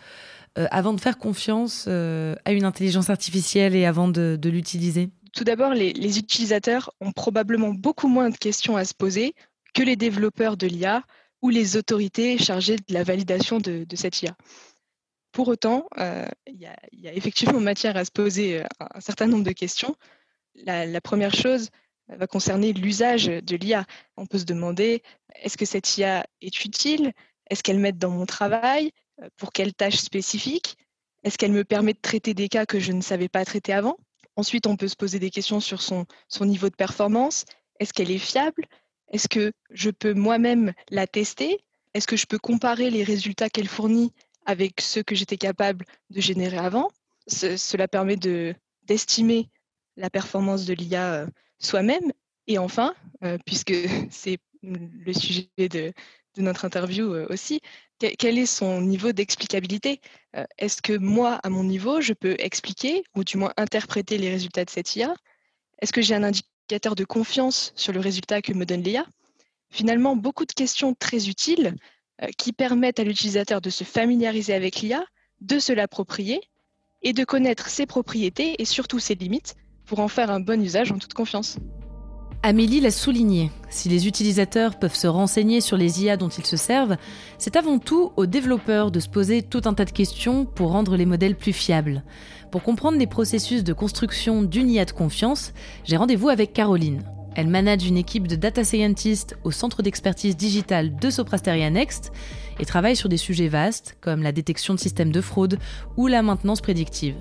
euh, 0.58 0.66
avant 0.70 0.92
de 0.92 1.00
faire 1.00 1.16
confiance 1.16 1.87
euh, 1.88 2.37
à 2.44 2.52
une 2.52 2.64
intelligence 2.64 3.08
artificielle 3.08 3.75
et 3.75 3.87
avant 3.87 4.08
de, 4.08 4.38
l'utiliser? 4.44 5.08
Tout 5.32 5.44
d'abord, 5.44 5.72
les, 5.72 6.18
utilisateurs 6.18 6.92
ont 7.00 7.12
probablement 7.12 7.70
beaucoup 7.70 8.06
moins 8.06 8.28
de 8.28 8.37
questions 8.37 8.76
à 8.76 8.84
se 8.84 8.92
poser 8.92 9.34
que 9.72 9.82
les 9.82 9.96
développeurs 9.96 10.58
de 10.58 10.66
l'IA 10.66 11.04
ou 11.40 11.49
les 11.49 11.78
autorités 11.78 12.37
chargées 12.37 12.76
de 12.76 12.92
la 12.92 13.02
validation 13.02 13.58
de, 13.58 13.87
cette 13.94 14.20
IA. 14.20 14.37
Pour 15.33 15.49
autant, 15.49 15.89
euh, 15.99 16.27
il 16.47 16.61
y, 16.61 16.67
a 17.09 17.12
effectivement 17.15 17.61
matière 17.61 17.97
à 17.97 18.05
se 18.05 18.11
poser 18.11 18.62
un 18.81 19.01
certain 19.01 19.27
nombre 19.27 19.45
de 19.45 19.53
questions. 19.53 19.97
la 20.55 21.01
première 21.01 21.35
chose, 21.35 21.71
va 22.09 22.27
concerner 22.27 22.73
l'usage 22.73 23.27
de 23.27 23.57
l'IA. 23.57 23.85
On 24.17 24.27
peut 24.27 24.39
se 24.39 24.45
demander, 24.45 25.03
est-ce 25.37 25.57
que 25.57 25.65
cette 25.65 25.97
IA 25.99 26.27
est 26.41 26.65
utile? 26.65 27.12
Est-ce 27.51 27.62
qu'elle 27.62 27.79
m'aide 27.79 27.99
dans 27.99 28.11
mon 28.11 28.27
travail? 28.27 28.93
Euh, 29.21 29.29
Pour 29.37 29.53
quelles 29.53 29.75
tâches 29.75 29.99
spécifiques 29.99 30.77
Est-ce 31.25 31.39
qu'elle 31.39 31.53
me 31.53 31.65
permet 31.65 31.93
de 31.93 32.01
traiter 32.01 32.35
des 32.35 32.49
cas 32.49 32.67
que 32.67 32.81
je 32.81 32.93
ne 32.93 33.01
savais 33.01 33.29
pas 33.29 33.45
traiter 33.45 33.73
avant? 33.73 33.97
Ensuite, 34.37 34.67
on 34.67 34.77
peut 34.77 34.89
se 34.89 34.97
poser 34.97 35.19
des 35.19 35.31
questions 35.31 35.61
sur 35.61 35.83
son 35.83 36.07
niveau 36.41 36.71
de 36.71 36.75
performance. 36.75 37.45
Est-ce 37.81 37.93
qu'elle 37.93 38.11
est 38.11 38.19
fiable? 38.19 38.65
Est-ce 39.09 39.29
que 39.29 39.53
je 39.71 39.91
peux 39.91 40.15
moi-même 40.15 40.73
la 40.91 41.07
tester? 41.07 41.62
Est-ce 41.93 42.07
que 42.07 42.17
je 42.17 42.27
peux 42.27 42.39
comparer 42.39 42.89
les 42.89 43.05
résultats 43.05 43.51
qu'elle 43.51 43.69
fournit 43.69 44.12
avec 44.46 44.80
ceux 44.80 45.02
que 45.02 45.14
j'étais 45.14 45.37
capable 45.37 45.84
de 46.11 46.20
générer 46.20 46.58
avant. 46.58 46.90
Cela 47.26 47.88
permet 47.88 48.16
d'estimer 48.16 49.49
la 49.96 50.11
performance 50.11 50.64
de 50.64 50.75
l'IA 50.75 51.14
euh, 51.14 51.26
soi-même. 51.58 52.12
Et 52.46 52.58
enfin, 52.58 52.94
euh, 53.25 53.38
puisque 53.46 53.75
c'est 54.11 54.38
le 54.62 55.12
sujet 55.12 55.49
de, 55.58 55.92
notre 56.38 56.64
interview 56.64 57.12
euh, 57.12 57.26
aussi, 57.30 57.61
quel 58.18 58.38
est 58.38 58.46
son 58.46 58.80
niveau 58.80 59.12
d'explicabilité? 59.12 60.00
Est-ce 60.58 60.82
que 60.82 60.99
moi, 60.99 61.38
à 61.44 61.50
mon 61.50 61.62
niveau, 61.62 62.00
je 62.00 62.14
peux 62.14 62.34
expliquer 62.40 63.04
ou 63.14 63.22
du 63.22 63.37
moins 63.37 63.52
interpréter 63.56 64.18
les 64.18 64.28
résultats 64.28 64.64
de 64.64 64.70
cette 64.70 64.96
IA 64.96 65.14
Est-ce 65.80 65.92
que 65.92 66.02
j'ai 66.02 66.16
un 66.16 66.25
indicateur 66.25 66.96
de 66.96 67.04
confiance 67.04 67.72
sur 67.76 67.92
le 67.92 68.00
résultat 68.00 68.42
que 68.42 68.52
me 68.54 68.66
donne 68.66 68.82
l'IA 68.82 69.06
Finalement, 69.70 70.16
beaucoup 70.16 70.44
de 70.44 70.52
questions 70.52 70.94
très 70.94 71.28
utiles 71.28 71.76
qui 72.38 72.52
permettent 72.52 73.00
à 73.00 73.05
l'utilisateur 73.05 73.61
de 73.61 73.71
se 73.71 73.85
familiariser 73.85 74.55
avec 74.55 74.81
l'IA, 74.81 75.05
de 75.41 75.59
se 75.59 75.73
l'approprier 75.73 76.41
et 77.02 77.12
de 77.12 77.25
connaître 77.25 77.69
ses 77.69 77.87
propriétés 77.87 78.55
et 78.61 78.64
surtout 78.64 78.99
ses 78.99 79.14
limites 79.14 79.57
pour 79.85 80.00
en 80.00 80.09
faire 80.09 80.31
un 80.31 80.41
bon 80.41 80.62
usage 80.62 80.93
en 80.93 80.99
toute 80.99 81.14
confiance. 81.14 81.59
Amélie 82.45 82.81
l'a 82.81 82.91
souligné, 82.91 83.52
si 83.71 83.88
les 83.88 84.09
utilisateurs 84.09 84.76
peuvent 84.76 84.97
se 84.97 85.07
renseigner 85.07 85.61
sur 85.61 85.76
les 85.76 86.02
IA 86.02 86.17
dont 86.17 86.29
ils 86.29 86.45
se 86.45 86.57
servent, 86.57 86.97
c'est 87.38 87.55
avant 87.55 87.79
tout 87.79 88.11
aux 88.17 88.26
développeurs 88.26 88.91
de 88.91 88.99
se 88.99 89.09
poser 89.09 89.43
tout 89.43 89.61
un 89.64 89.75
tas 89.75 89.85
de 89.85 89.93
questions 89.93 90.45
pour 90.45 90.73
rendre 90.73 90.97
les 90.97 91.07
modèles 91.07 91.37
plus 91.37 91.52
fiables. 91.52 92.02
Pour 92.50 92.64
comprendre 92.64 92.99
les 92.99 93.07
processus 93.07 93.62
de 93.62 93.73
construction 93.73 94.43
d'une 94.43 94.71
IA 94.71 94.85
de 94.85 94.91
confiance, 94.91 95.52
j'ai 95.85 95.97
rendez-vous 95.97 96.31
avec 96.31 96.52
Caroline. 96.52 97.05
Elle 97.35 97.49
manage 97.49 97.87
une 97.87 97.97
équipe 97.97 98.29
de 98.29 98.37
data 98.37 98.62
scientists 98.62 99.39
au 99.43 99.51
centre 99.51 99.83
d'expertise 99.83 100.37
digitale 100.37 100.97
de 100.97 101.09
Soprasteria 101.09 101.71
Next 101.71 102.12
et 102.61 102.67
travaille 102.67 102.97
sur 102.97 103.09
des 103.09 103.17
sujets 103.17 103.49
vastes 103.49 103.97
comme 104.03 104.23
la 104.23 104.33
détection 104.33 104.75
de 104.75 104.79
systèmes 104.79 105.12
de 105.12 105.21
fraude 105.23 105.59
ou 105.97 106.09
la 106.09 106.23
maintenance 106.23 106.61
prédictive. 106.61 107.17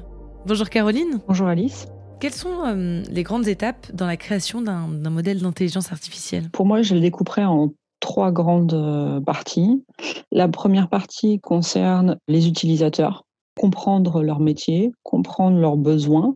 Bonjour 0.45 0.69
Caroline. 0.69 1.21
Bonjour 1.27 1.47
Alice. 1.47 1.87
Quelles 2.19 2.33
sont 2.33 2.65
euh, 2.65 3.03
les 3.09 3.23
grandes 3.23 3.47
étapes 3.47 3.89
dans 3.93 4.05
la 4.05 4.17
création 4.17 4.61
d'un 4.61 5.09
modèle 5.09 5.41
d'intelligence 5.41 5.91
artificielle? 5.91 6.49
Pour 6.51 6.65
moi, 6.65 6.81
je 6.81 6.93
le 6.93 6.99
découperai 6.99 7.45
en 7.45 7.73
trois 7.99 8.31
grandes 8.31 8.73
euh, 8.73 9.21
parties. 9.21 9.83
La 10.31 10.49
première 10.49 10.89
partie 10.89 11.39
concerne 11.39 12.17
les 12.27 12.47
utilisateurs, 12.47 13.23
comprendre 13.57 14.21
leur 14.23 14.39
métier, 14.39 14.91
comprendre 15.03 15.57
leurs 15.57 15.77
besoins, 15.77 16.35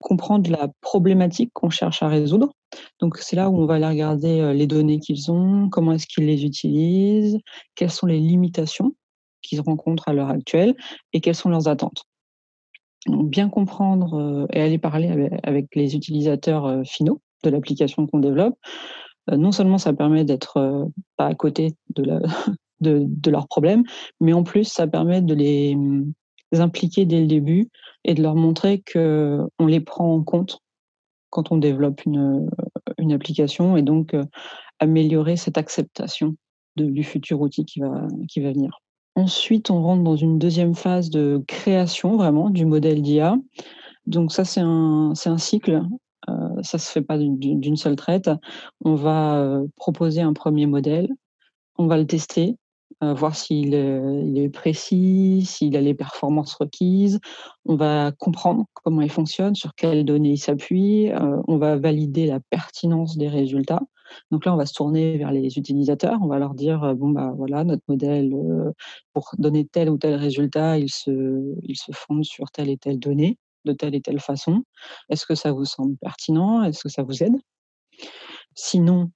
comprendre 0.00 0.50
la 0.50 0.68
problématique 0.80 1.50
qu'on 1.52 1.70
cherche 1.70 2.02
à 2.02 2.08
résoudre. 2.08 2.52
Donc 3.00 3.18
c'est 3.18 3.36
là 3.36 3.50
où 3.50 3.58
on 3.58 3.66
va 3.66 3.74
aller 3.74 3.86
regarder 3.86 4.40
euh, 4.40 4.52
les 4.52 4.66
données 4.66 5.00
qu'ils 5.00 5.30
ont, 5.30 5.68
comment 5.70 5.92
est-ce 5.92 6.06
qu'ils 6.06 6.26
les 6.26 6.44
utilisent, 6.44 7.38
quelles 7.74 7.90
sont 7.90 8.06
les 8.06 8.20
limitations 8.20 8.94
qu'ils 9.42 9.60
rencontrent 9.60 10.08
à 10.08 10.12
l'heure 10.12 10.30
actuelle 10.30 10.74
et 11.12 11.20
quelles 11.20 11.34
sont 11.34 11.48
leurs 11.48 11.68
attentes 11.68 12.04
bien 13.06 13.48
comprendre 13.48 14.14
euh, 14.18 14.46
et 14.52 14.60
aller 14.60 14.76
parler 14.76 15.30
avec, 15.42 15.74
les 15.74 15.94
utilisateurs 15.94 16.66
euh, 16.66 16.82
finaux 16.84 17.22
de 17.44 17.50
l'application 17.50 18.06
qu'on 18.06 18.18
développe, 18.18 18.58
non 19.30 19.52
seulement 19.52 19.78
ça 19.78 19.92
permet 19.92 20.24
d'être 20.24 20.90
pas 21.16 21.26
à 21.26 21.34
côté 21.34 21.74
de, 21.94 22.02
la, 22.02 22.18
de, 22.80 23.04
de, 23.06 23.30
leurs 23.30 23.46
problèmes, 23.46 23.84
mais 24.20 24.32
en 24.32 24.42
plus 24.42 24.64
ça 24.64 24.88
permet 24.88 25.22
de 25.22 25.34
les, 25.34 25.76
impliquer 26.52 27.04
dès 27.04 27.20
le 27.20 27.26
début 27.26 27.68
et 28.04 28.14
de 28.14 28.22
leur 28.22 28.34
montrer 28.34 28.80
que 28.80 29.40
on 29.58 29.66
les 29.66 29.80
prend 29.80 30.14
en 30.14 30.22
compte 30.22 30.60
quand 31.30 31.52
on 31.52 31.58
développe 31.58 32.04
une, 32.06 32.48
une 32.96 33.12
application 33.12 33.76
et 33.76 33.82
donc 33.82 34.16
améliorer 34.78 35.36
cette 35.36 35.58
acceptation 35.58 36.36
du 36.76 37.04
futur 37.04 37.40
outil 37.40 37.64
qui 37.64 37.80
va, 37.80 38.06
qui 38.28 38.40
va 38.40 38.52
venir. 38.52 38.80
Ensuite, 39.14 39.70
on 39.70 39.82
rentre 39.82 40.04
dans 40.04 40.16
une 40.16 40.38
deuxième 40.38 40.74
phase 40.74 41.10
de 41.10 41.42
création 41.48 42.16
vraiment 42.16 42.50
du 42.50 42.64
modèle 42.64 43.02
d'IA. 43.02 43.36
Donc 44.06 44.32
ça, 44.32 44.44
c'est 44.44 44.60
un, 44.60 45.12
un 45.24 45.38
cycle. 45.38 45.82
Euh, 46.28 46.62
ça 46.62 46.78
se 46.78 46.90
fait 46.90 47.02
pas 47.02 47.18
d'une 47.18 47.76
seule 47.76 47.96
traite. 47.96 48.30
On 48.84 48.94
va 48.94 49.38
euh, 49.38 49.66
proposer 49.76 50.20
un 50.20 50.34
premier 50.34 50.66
modèle. 50.66 51.08
On 51.78 51.86
va 51.86 51.98
le 51.98 52.06
tester, 52.06 52.56
euh, 53.02 53.14
voir 53.14 53.36
s'il 53.36 53.74
il 53.74 54.38
est 54.38 54.48
précis, 54.48 55.44
s'il 55.46 55.76
a 55.76 55.80
les 55.80 55.94
performances 55.94 56.54
requises. 56.54 57.20
On 57.64 57.76
va 57.76 58.12
comprendre 58.18 58.64
comment 58.74 59.02
il 59.02 59.10
fonctionne, 59.10 59.54
sur 59.54 59.74
quelles 59.74 60.04
données 60.04 60.32
il 60.32 60.38
s'appuie. 60.38 61.10
Euh, 61.10 61.40
on 61.46 61.58
va 61.58 61.76
valider 61.76 62.26
la 62.26 62.40
pertinence 62.40 63.16
des 63.16 63.28
résultats. 63.28 63.82
Donc 64.30 64.44
là, 64.44 64.54
on 64.54 64.56
va 64.56 64.66
se 64.66 64.74
tourner 64.74 65.18
vers 65.18 65.32
les 65.32 65.58
utilisateurs. 65.58 66.18
On 66.22 66.26
va 66.26 66.38
leur 66.38 66.54
dire 66.54 66.82
euh, 66.84 66.94
bon 66.94 67.10
bah 67.10 67.32
voilà, 67.36 67.64
notre 67.64 67.82
modèle 67.88 68.32
euh, 68.34 68.72
pour 69.12 69.30
donner 69.38 69.66
tel 69.66 69.90
ou 69.90 69.98
tel 69.98 70.14
résultat, 70.14 70.78
il 70.78 70.90
se, 70.90 71.54
il 71.62 71.76
se 71.76 71.92
fonde 71.92 72.24
sur 72.24 72.50
telle 72.50 72.70
et 72.70 72.78
telle 72.78 72.98
donnée 72.98 73.38
de 73.64 73.72
telle 73.72 73.94
et 73.94 74.00
telle 74.00 74.20
façon. 74.20 74.62
Est-ce 75.10 75.26
que 75.26 75.34
ça 75.34 75.52
vous 75.52 75.64
semble 75.64 75.96
pertinent? 75.98 76.62
Est-ce 76.62 76.82
que 76.84 76.88
ça 76.88 77.02
vous 77.02 77.22
aide? 77.22 77.36
Sinon, 78.54 79.10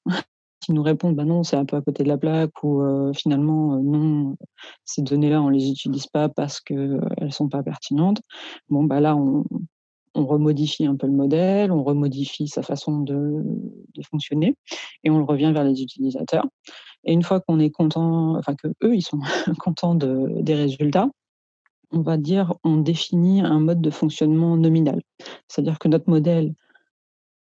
nous 0.71 0.83
répondent 0.83 1.17
bah 1.17 1.25
non, 1.25 1.43
c'est 1.43 1.57
un 1.57 1.65
peu 1.65 1.77
à 1.77 1.81
côté 1.83 2.05
de 2.05 2.09
la 2.09 2.19
plaque 2.19 2.63
ou 2.63 2.83
finalement 3.15 3.77
non, 3.83 4.37
ces 4.85 5.03
données-là 5.03 5.43
on 5.43 5.49
les 5.49 5.69
utilise 5.71 6.07
pas 6.07 6.29
parce 6.29 6.61
que 6.61 7.01
elles 7.19 7.33
sont 7.33 7.49
pas 7.49 7.63
pertinentes. 7.63 8.23
Bon 8.69 8.85
bah 8.85 9.01
là 9.01 9.17
on, 9.17 9.45
remodifie 10.15 10.87
un 10.87 10.95
peu 10.97 11.07
le 11.07 11.15
modèle, 11.15 11.73
on 11.73 11.83
remodifie 11.83 12.47
sa 12.47 12.63
façon 12.63 13.01
de, 13.01 13.43
fonctionner 14.11 14.57
et 15.05 15.11
on 15.11 15.19
le 15.19 15.25
revient 15.25 15.53
vers 15.53 15.65
les 15.65 15.83
utilisateurs. 15.83 16.47
Et 17.05 17.13
une 17.13 17.23
fois 17.23 17.41
qu'on 17.41 17.59
est 17.59 17.71
content, 17.71 18.37
enfin 18.37 18.55
que 18.55 18.69
eux 18.85 18.95
ils 18.95 19.03
sont 19.03 19.21
contents 19.59 19.95
des 19.95 20.55
résultats, 20.55 21.09
on 21.93 22.03
va 22.03 22.17
dire 22.17 22.55
on 22.65 22.77
définit 22.77 23.41
un 23.41 23.61
mode 23.61 23.81
de 23.81 23.91
fonctionnement 23.91 24.57
nominal. 24.57 25.01
C'est-à-dire 25.49 25.79
que 25.79 25.89
notre 25.89 26.11
modèle 26.11 26.55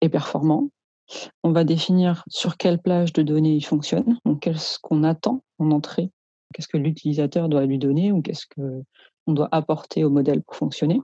est 0.01 0.09
performant. 0.09 0.69
On 1.43 1.51
va 1.51 1.63
définir 1.63 2.23
sur 2.27 2.57
quelle 2.57 2.79
plage 2.79 3.13
de 3.13 3.21
données 3.21 3.55
il 3.55 3.65
fonctionne, 3.65 4.17
donc 4.25 4.41
qu'est-ce 4.41 4.79
qu'on 4.79 5.03
attend 5.03 5.43
en 5.59 5.71
entrée, 5.71 6.11
qu'est-ce 6.53 6.67
que 6.67 6.77
l'utilisateur 6.77 7.49
doit 7.49 7.65
lui 7.65 7.79
donner 7.79 8.11
ou 8.11 8.21
qu'est-ce 8.21 8.45
qu'on 8.47 9.33
doit 9.33 9.49
apporter 9.51 10.03
au 10.03 10.09
modèle 10.09 10.41
pour 10.43 10.55
fonctionner 10.55 11.01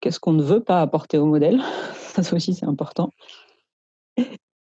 qu'est-ce 0.00 0.20
qu'on 0.20 0.32
ne 0.32 0.42
veut 0.42 0.62
pas 0.62 0.80
apporter 0.80 1.18
au 1.18 1.26
modèle, 1.26 1.60
ça 1.94 2.34
aussi 2.34 2.54
c'est 2.54 2.66
important, 2.66 3.10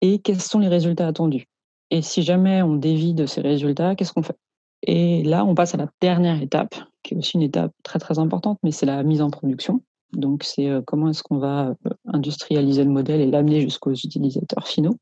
et 0.01 0.19
quels 0.19 0.41
sont 0.41 0.59
les 0.59 0.67
résultats 0.67 1.07
attendus. 1.07 1.47
Et 1.91 2.01
si 2.01 2.23
jamais 2.23 2.61
on 2.61 2.75
dévie 2.75 3.13
de 3.13 3.25
ces 3.25 3.41
résultats, 3.41 3.95
qu'est-ce 3.95 4.13
qu'on 4.13 4.23
fait 4.23 4.37
Et 4.83 5.23
là, 5.23 5.45
on 5.45 5.55
passe 5.55 5.75
à 5.75 5.77
la 5.77 5.87
dernière 6.01 6.41
étape, 6.41 6.75
qui 7.03 7.13
est 7.13 7.17
aussi 7.17 7.37
une 7.37 7.43
étape 7.43 7.71
très 7.83 7.99
très 7.99 8.19
importante, 8.19 8.59
mais 8.63 8.71
c'est 8.71 8.85
la 8.85 9.03
mise 9.03 9.21
en 9.21 9.29
production. 9.29 9.81
Donc 10.15 10.43
c'est 10.43 10.69
euh, 10.69 10.81
comment 10.85 11.09
est-ce 11.09 11.23
qu'on 11.23 11.37
va 11.37 11.69
euh, 11.69 11.89
industrialiser 12.05 12.83
le 12.83 12.89
modèle 12.89 13.21
et 13.21 13.29
l'amener 13.29 13.61
jusqu'aux 13.61 13.93
utilisateurs 13.93 14.67
finaux, 14.67 14.95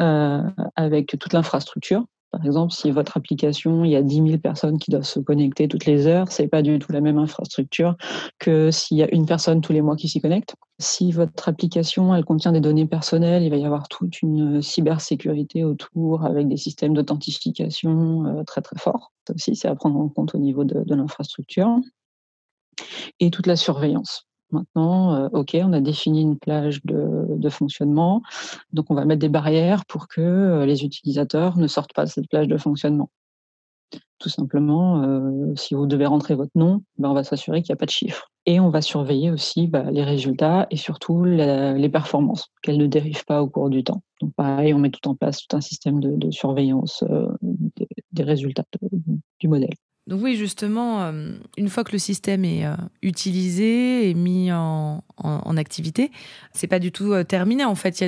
euh, 0.00 0.42
avec 0.76 1.18
toute 1.18 1.32
l'infrastructure 1.32 2.04
Par 2.30 2.44
exemple, 2.44 2.72
si 2.72 2.90
votre 2.90 3.16
application, 3.16 3.84
il 3.84 3.90
y 3.90 3.96
a 3.96 4.02
10 4.02 4.14
000 4.16 4.38
personnes 4.38 4.78
qui 4.78 4.90
doivent 4.90 5.02
se 5.02 5.18
connecter 5.18 5.66
toutes 5.66 5.86
les 5.86 6.06
heures, 6.06 6.30
c'est 6.30 6.48
pas 6.48 6.62
du 6.62 6.78
tout 6.78 6.92
la 6.92 7.00
même 7.00 7.18
infrastructure 7.18 7.96
que 8.38 8.70
s'il 8.70 8.98
y 8.98 9.02
a 9.02 9.12
une 9.12 9.26
personne 9.26 9.60
tous 9.60 9.72
les 9.72 9.82
mois 9.82 9.96
qui 9.96 10.08
s'y 10.08 10.20
connecte. 10.20 10.54
Si 10.78 11.10
votre 11.10 11.48
application, 11.48 12.14
elle 12.14 12.24
contient 12.24 12.52
des 12.52 12.60
données 12.60 12.86
personnelles, 12.86 13.42
il 13.42 13.50
va 13.50 13.56
y 13.56 13.64
avoir 13.64 13.88
toute 13.88 14.22
une 14.22 14.62
cybersécurité 14.62 15.64
autour 15.64 16.24
avec 16.24 16.46
des 16.46 16.56
systèmes 16.56 16.94
d'authentification 16.94 18.44
très 18.46 18.60
très 18.60 18.78
forts. 18.78 19.12
Ça 19.26 19.34
aussi, 19.34 19.56
c'est 19.56 19.68
à 19.68 19.74
prendre 19.74 19.98
en 19.98 20.08
compte 20.08 20.36
au 20.36 20.38
niveau 20.38 20.62
de 20.62 20.94
l'infrastructure. 20.94 21.80
Et 23.20 23.30
toute 23.30 23.46
la 23.46 23.56
surveillance. 23.56 24.27
Maintenant, 24.50 25.14
euh, 25.14 25.28
OK, 25.32 25.56
on 25.62 25.72
a 25.72 25.80
défini 25.80 26.22
une 26.22 26.38
plage 26.38 26.80
de, 26.84 27.48
fonctionnement, 27.50 28.22
donc 28.72 28.90
on 28.90 28.94
va 28.94 29.06
mettre 29.06 29.20
des 29.20 29.30
barrières 29.30 29.86
pour 29.86 30.06
que 30.06 30.20
euh, 30.20 30.66
les 30.66 30.84
utilisateurs 30.84 31.56
ne 31.56 31.66
sortent 31.66 31.94
pas 31.94 32.04
de 32.04 32.10
cette 32.10 32.28
plage 32.28 32.46
de 32.46 32.58
fonctionnement. 32.58 33.10
Tout 34.18 34.28
simplement, 34.28 35.02
euh, 35.02 35.54
si 35.56 35.74
vous 35.74 35.86
devez 35.86 36.04
rentrer 36.04 36.34
votre 36.34 36.50
nom, 36.56 36.82
ben 36.98 37.08
on 37.08 37.14
va 37.14 37.24
s'assurer 37.24 37.62
qu'il 37.62 37.72
n'y 37.72 37.78
a 37.78 37.80
pas 37.80 37.86
de 37.86 37.90
chiffres. 37.90 38.30
Et 38.44 38.60
on 38.60 38.68
va 38.68 38.82
surveiller 38.82 39.30
aussi 39.30 39.66
bah, 39.66 39.90
les 39.90 40.04
résultats 40.04 40.66
et 40.70 40.76
surtout 40.76 41.24
les 41.24 41.88
performances, 41.88 42.50
qu'elles 42.62 42.78
ne 42.78 42.86
dérivent 42.86 43.24
pas 43.24 43.42
au 43.42 43.48
cours 43.48 43.70
du 43.70 43.84
temps. 43.84 44.02
Donc 44.20 44.34
pareil, 44.34 44.74
on 44.74 44.78
met 44.78 44.90
tout 44.90 45.06
en 45.08 45.14
place 45.14 45.46
tout 45.46 45.56
un 45.56 45.60
système 45.60 46.00
de, 46.00 46.30
surveillance 46.30 47.04
des, 48.12 48.22
résultats 48.24 48.64
du 49.40 49.48
modèle. 49.48 49.74
Donc 50.08 50.22
oui, 50.22 50.36
justement, 50.36 51.02
euh, 51.02 51.32
une 51.58 51.68
fois 51.68 51.84
que 51.84 51.92
le 51.92 51.98
système 51.98 52.42
est 52.42 52.64
euh, 52.64 52.74
utilisé 53.02 54.08
et 54.08 54.14
mis 54.14 54.50
en, 54.50 55.02
activité, 55.58 56.10
c'est 56.52 56.66
pas 56.66 56.78
du 56.78 56.92
tout 56.92 57.12
euh, 57.12 57.24
terminé. 57.24 57.64
En 57.66 57.74
fait, 57.74 58.02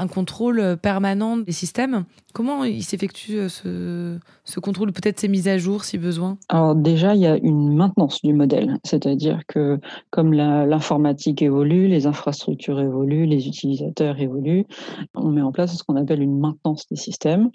un 0.00 0.08
contrôle 0.08 0.78
permanent 0.80 1.36
des 1.36 1.52
systèmes. 1.52 2.04
Comment 2.32 2.64
il 2.64 2.82
s'effectue 2.82 3.48
ce, 3.48 4.18
ce, 4.44 4.60
contrôle 4.60 4.92
Peut-être 4.92 5.20
ces 5.20 5.28
mises 5.28 5.48
à 5.48 5.58
jour 5.58 5.84
si 5.84 5.98
besoin? 5.98 6.38
Alors 6.48 6.74
déjà, 6.74 7.14
il 7.14 7.20
y 7.20 7.26
a 7.26 7.36
une 7.36 7.76
maintenance 7.76 8.22
du 8.22 8.32
modèle. 8.32 8.78
C'est-à-dire 8.84 9.40
que 9.46 9.78
comme 10.10 10.32
l'informatique 10.32 11.42
évolue, 11.42 11.86
les 11.86 12.06
infrastructures 12.06 12.80
évoluent, 12.80 13.26
les 13.26 13.46
utilisateurs 13.46 14.18
évoluent, 14.20 14.64
on 15.14 15.28
met 15.28 15.42
en 15.42 15.52
place 15.52 15.76
ce 15.76 15.84
qu'on 15.84 15.96
appelle 15.96 16.22
une 16.22 16.38
maintenance 16.38 16.86
des 16.88 16.96
systèmes. 16.96 17.50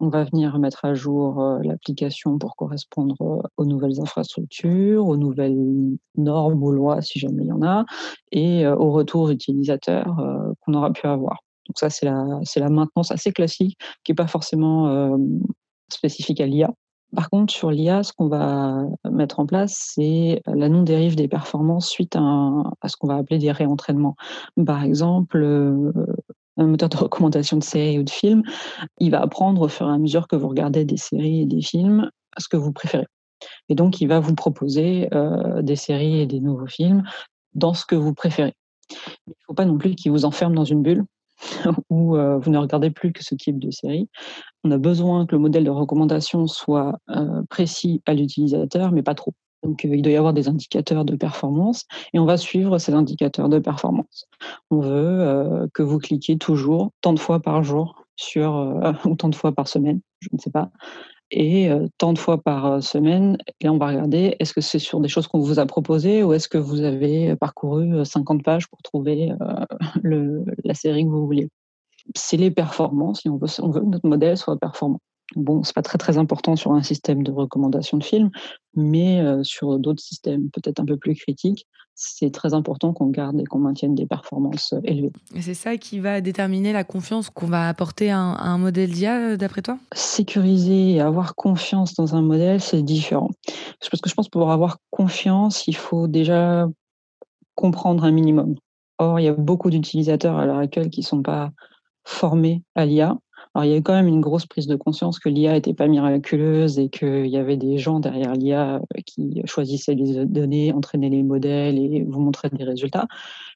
On 0.00 0.08
va 0.08 0.24
venir 0.24 0.58
mettre 0.58 0.84
à 0.84 0.94
jour 0.94 1.40
l'application 1.62 2.38
pour 2.38 2.56
correspondre 2.56 3.48
aux 3.56 3.64
nouvelles 3.64 4.00
infrastructures, 4.00 5.06
aux 5.06 5.16
nouvelles 5.16 5.56
normes 6.16 6.62
ou 6.62 6.72
lois 6.72 7.00
si 7.02 7.20
jamais 7.20 7.44
il 7.44 7.48
y 7.48 7.52
en 7.52 7.62
a, 7.62 7.84
et 8.32 8.66
au 8.66 8.90
retour 8.90 9.30
utilisateur 9.30 10.16
qu'on 10.60 10.74
aura 10.74 10.92
pu 10.92 11.06
avoir. 11.06 11.43
Donc 11.66 11.78
ça, 11.78 11.90
c'est 11.90 12.06
la, 12.06 12.68
maintenance 12.68 13.10
assez 13.10 13.32
classique, 13.32 13.78
qui 14.04 14.12
n'est 14.12 14.16
pas 14.16 14.26
forcément 14.26 14.88
euh, 14.88 15.16
spécifique 15.88 16.40
à 16.40 16.46
l'IA. 16.46 16.70
Par 17.14 17.30
contre, 17.30 17.52
sur 17.52 17.70
l'IA, 17.70 18.02
ce 18.02 18.12
qu'on 18.12 18.28
va 18.28 18.84
mettre 19.10 19.38
en 19.38 19.46
place, 19.46 19.92
c'est 19.94 20.42
la 20.46 20.68
non-dérive 20.68 21.14
des 21.14 21.28
performances 21.28 21.88
suite 21.88 22.16
à 22.16 22.88
ce 22.88 22.96
qu'on 22.96 23.06
va 23.06 23.16
appeler 23.16 23.38
des 23.38 23.52
réentraînements. 23.52 24.16
Par 24.66 24.82
exemple, 24.82 25.38
euh, 25.38 25.92
un 26.56 26.66
moteur 26.66 26.88
de 26.88 26.96
recommandation 26.96 27.56
de 27.56 27.62
séries 27.62 27.98
ou 27.98 28.02
de 28.02 28.10
films, 28.10 28.42
il 28.98 29.10
va 29.10 29.20
apprendre 29.20 29.62
au 29.62 29.68
fur 29.68 29.88
et 29.88 29.92
à 29.92 29.98
mesure 29.98 30.28
que 30.28 30.36
vous 30.36 30.48
regardez 30.48 30.84
des 30.84 30.96
séries 30.96 31.42
et 31.42 31.46
des 31.46 31.62
films 31.62 32.10
ce 32.38 32.48
que 32.48 32.56
vous 32.56 32.72
préférez. 32.72 33.06
Et 33.68 33.74
donc, 33.74 34.00
il 34.00 34.06
va 34.06 34.20
vous 34.20 34.34
proposer 34.34 35.08
euh, 35.14 35.62
des 35.62 35.76
séries 35.76 36.20
et 36.20 36.26
des 36.26 36.40
nouveaux 36.40 36.66
films 36.66 37.04
dans 37.54 37.74
ce 37.74 37.84
que 37.86 37.94
vous 37.94 38.14
préférez. 38.14 38.54
Il 39.26 39.30
ne 39.30 39.34
faut 39.46 39.54
pas 39.54 39.64
non 39.64 39.78
plus 39.78 39.94
qu'il 39.94 40.10
vous 40.12 40.24
enferme 40.24 40.54
dans 40.54 40.64
une 40.64 40.82
bulle 40.82 41.04
où 41.90 42.16
euh, 42.16 42.38
vous 42.38 42.50
ne 42.50 42.58
regardez 42.58 42.90
plus 42.90 43.12
que 43.12 43.24
ce 43.24 43.34
type 43.34 43.58
de 43.58 43.70
série. 43.70 44.08
On 44.64 44.70
a 44.70 44.78
besoin 44.78 45.26
que 45.26 45.34
le 45.34 45.40
modèle 45.40 45.64
de 45.64 45.70
recommandation 45.70 46.46
soit 46.46 46.98
euh, 47.10 47.42
précis 47.50 48.02
à 48.06 48.14
l'utilisateur, 48.14 48.92
mais 48.92 49.02
pas 49.02 49.14
trop. 49.14 49.34
Donc, 49.62 49.84
euh, 49.84 49.94
il 49.94 50.02
doit 50.02 50.12
y 50.12 50.16
avoir 50.16 50.34
des 50.34 50.48
indicateurs 50.48 51.04
de 51.04 51.16
performance 51.16 51.84
et 52.12 52.18
on 52.18 52.26
va 52.26 52.36
suivre 52.36 52.78
ces 52.78 52.92
indicateurs 52.94 53.48
de 53.48 53.58
performance. 53.58 54.26
On 54.70 54.80
veut 54.80 55.68
que 55.72 55.82
vous 55.82 55.98
cliquiez 55.98 56.38
toujours 56.38 56.90
tant 57.00 57.12
de 57.12 57.20
fois 57.20 57.40
par 57.40 57.62
jour 57.62 58.04
sur 58.16 58.80
ou 59.04 59.16
tant 59.16 59.28
de 59.28 59.34
fois 59.34 59.52
par 59.52 59.68
semaine, 59.68 60.00
je 60.20 60.28
ne 60.32 60.38
sais 60.38 60.50
pas, 60.50 60.70
et 61.30 61.70
euh, 61.70 61.86
tant 61.98 62.12
de 62.12 62.18
fois 62.18 62.42
par 62.42 62.82
semaine. 62.82 63.38
Et 63.60 63.66
là, 63.66 63.72
on 63.72 63.78
va 63.78 63.88
regarder 63.88 64.36
est-ce 64.38 64.52
que 64.52 64.60
c'est 64.60 64.78
sur 64.78 65.00
des 65.00 65.08
choses 65.08 65.26
qu'on 65.26 65.40
vous 65.40 65.58
a 65.58 65.66
proposées 65.66 66.22
ou 66.22 66.32
est-ce 66.32 66.48
que 66.48 66.58
vous 66.58 66.82
avez 66.82 67.36
parcouru 67.36 68.04
50 68.04 68.42
pages 68.42 68.68
pour 68.68 68.82
trouver 68.82 69.32
euh, 70.04 70.44
la 70.64 70.74
série 70.74 71.04
que 71.04 71.10
vous 71.10 71.26
vouliez? 71.26 71.48
C'est 72.14 72.36
les 72.36 72.50
performances. 72.50 73.22
Si 73.22 73.28
on 73.28 73.38
veut 73.38 73.80
que 73.80 73.86
notre 73.86 74.08
modèle 74.08 74.36
soit 74.36 74.58
performant. 74.58 75.00
Bon, 75.36 75.62
c'est 75.62 75.74
pas 75.74 75.82
très 75.82 75.98
très 75.98 76.18
important 76.18 76.56
sur 76.56 76.72
un 76.72 76.82
système 76.82 77.22
de 77.22 77.32
recommandation 77.32 77.98
de 77.98 78.04
films, 78.04 78.30
mais 78.74 79.20
euh, 79.20 79.42
sur 79.42 79.78
d'autres 79.78 80.02
systèmes 80.02 80.50
peut-être 80.50 80.80
un 80.80 80.84
peu 80.84 80.96
plus 80.96 81.14
critiques, 81.14 81.66
c'est 81.94 82.32
très 82.32 82.54
important 82.54 82.92
qu'on 82.92 83.06
garde 83.06 83.40
et 83.40 83.44
qu'on 83.44 83.60
maintienne 83.60 83.94
des 83.94 84.06
performances 84.06 84.74
élevées. 84.82 85.12
Et 85.34 85.42
c'est 85.42 85.54
ça 85.54 85.76
qui 85.76 86.00
va 86.00 86.20
déterminer 86.20 86.72
la 86.72 86.84
confiance 86.84 87.30
qu'on 87.30 87.46
va 87.46 87.68
apporter 87.68 88.10
à 88.10 88.18
un, 88.18 88.32
à 88.32 88.48
un 88.48 88.58
modèle 88.58 88.90
d'IA, 88.90 89.36
d'après 89.36 89.62
toi? 89.62 89.78
Sécuriser 89.92 90.92
et 90.92 91.00
avoir 91.00 91.34
confiance 91.36 91.94
dans 91.94 92.16
un 92.16 92.22
modèle, 92.22 92.60
c'est 92.60 92.82
différent. 92.82 93.30
Parce 93.80 94.00
que 94.00 94.08
je 94.08 94.14
pense 94.14 94.26
que 94.26 94.32
pour 94.32 94.50
avoir 94.50 94.78
confiance, 94.90 95.68
il 95.68 95.76
faut 95.76 96.08
déjà 96.08 96.68
comprendre 97.54 98.04
un 98.04 98.10
minimum. 98.10 98.56
Or, 98.98 99.20
il 99.20 99.24
y 99.24 99.28
a 99.28 99.32
beaucoup 99.32 99.70
d'utilisateurs 99.70 100.36
à 100.36 100.46
l'heure 100.46 100.58
actuelle 100.58 100.90
qui 100.90 101.00
ne 101.00 101.06
sont 101.06 101.22
pas 101.22 101.50
formés 102.04 102.62
à 102.74 102.86
l'IA 102.86 103.16
alors, 103.54 103.66
il 103.66 103.72
y 103.72 103.76
a 103.76 103.80
quand 103.80 103.92
même 103.92 104.08
une 104.08 104.20
grosse 104.20 104.46
prise 104.46 104.66
de 104.66 104.74
conscience 104.74 105.20
que 105.20 105.28
l'IA 105.28 105.52
n'était 105.52 105.74
pas 105.74 105.86
miraculeuse 105.86 106.80
et 106.80 106.88
qu'il 106.88 107.28
y 107.28 107.36
avait 107.36 107.56
des 107.56 107.78
gens 107.78 108.00
derrière 108.00 108.32
l'IA 108.32 108.80
qui 109.06 109.42
choisissaient 109.44 109.94
les 109.94 110.26
données, 110.26 110.72
entraînaient 110.72 111.08
les 111.08 111.22
modèles 111.22 111.78
et 111.78 112.02
vous 112.02 112.20
montraient 112.20 112.50
des 112.50 112.64
résultats. 112.64 113.06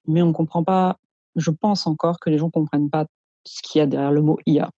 Mais 0.07 0.23
on 0.23 0.29
ne 0.29 0.33
comprend 0.33 0.63
pas, 0.63 0.99
je 1.35 1.51
pense 1.51 1.89
encore 1.89 2.21
que 2.21 2.31
les 2.31 2.39
gens 2.39 2.47
ne 2.47 2.53
comprennent 2.53 2.91
pas 2.91 3.07
ce 3.45 3.61
qu'il 3.61 3.81
y 3.81 3.83
a 3.83 3.87
derrière 3.87 4.13
le 4.13 4.23
mot 4.23 4.39
IA. 4.47 4.71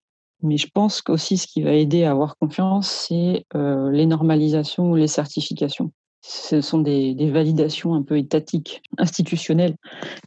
Mais 0.42 0.56
je 0.56 0.68
pense 0.72 1.02
qu'aussi 1.02 1.36
ce 1.36 1.46
qui 1.46 1.60
va 1.60 1.74
aider 1.74 2.04
à 2.04 2.12
avoir 2.12 2.38
confiance, 2.38 2.88
c'est 2.88 3.44
euh, 3.54 3.90
les 3.90 4.06
normalisations 4.06 4.90
ou 4.90 4.96
les 4.96 5.06
certifications. 5.06 5.92
Ce 6.22 6.62
sont 6.62 6.78
des, 6.78 7.14
des, 7.14 7.30
validations 7.30 7.94
un 7.94 8.02
peu 8.02 8.16
étatiques, 8.16 8.82
institutionnelles. 8.96 9.76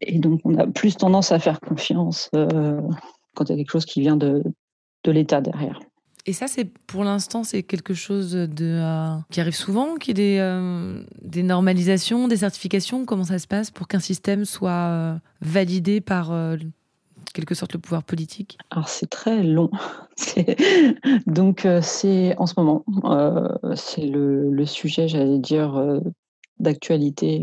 Et 0.02 0.20
donc, 0.20 0.42
on 0.44 0.56
a 0.56 0.68
plus 0.68 0.98
tendance 0.98 1.32
à 1.32 1.40
faire 1.40 1.60
confiance 1.60 2.30
euh, 2.36 2.80
quand 3.36 3.46
il 3.46 3.52
y 3.52 3.56
a 3.56 3.58
quelque 3.58 3.72
chose 3.72 3.86
qui 3.86 4.02
vient 4.02 4.18
de, 4.18 4.44
de 5.04 5.12
l'État 5.12 5.42
derrière. 5.42 5.80
Et 6.26 6.32
ça, 6.32 6.48
c'est 6.48 6.66
pour 6.66 7.04
l'instant, 7.04 7.44
c'est 7.44 7.64
quelque 7.64 7.94
chose 7.94 8.32
de 8.32 8.48
euh, 8.62 9.16
qui 9.30 9.42
arrive 9.42 9.56
souvent, 9.56 9.96
qui 9.96 10.12
est 10.12 10.14
des, 10.14 10.38
euh, 10.40 11.04
des 11.22 11.44
normalisations, 11.44 12.30
des 12.30 12.38
certifications? 12.38 13.06
Comment 13.06 13.26
ça 13.26 13.40
se 13.40 13.48
passe 13.48 13.72
pour 13.72 13.90
qu'un 13.90 14.00
système 14.00 14.46
soit 14.46 14.72
euh, 14.72 15.16
validé 15.42 16.00
par 16.00 16.32
quelque 17.34 17.56
sorte 17.56 17.74
le 17.74 17.80
pouvoir 17.80 18.04
politique? 18.04 18.58
Alors 18.72 18.88
c'est 18.88 19.10
très 19.10 19.44
long. 19.44 19.70
Donc 21.28 21.68
c'est 21.82 22.38
en 22.38 22.46
ce 22.46 22.54
moment, 22.58 22.86
c'est 23.76 24.06
le, 24.06 24.50
le, 24.50 24.66
sujet, 24.66 25.10
j'allais 25.10 25.40
dire, 25.40 26.00
d'actualité 26.60 27.42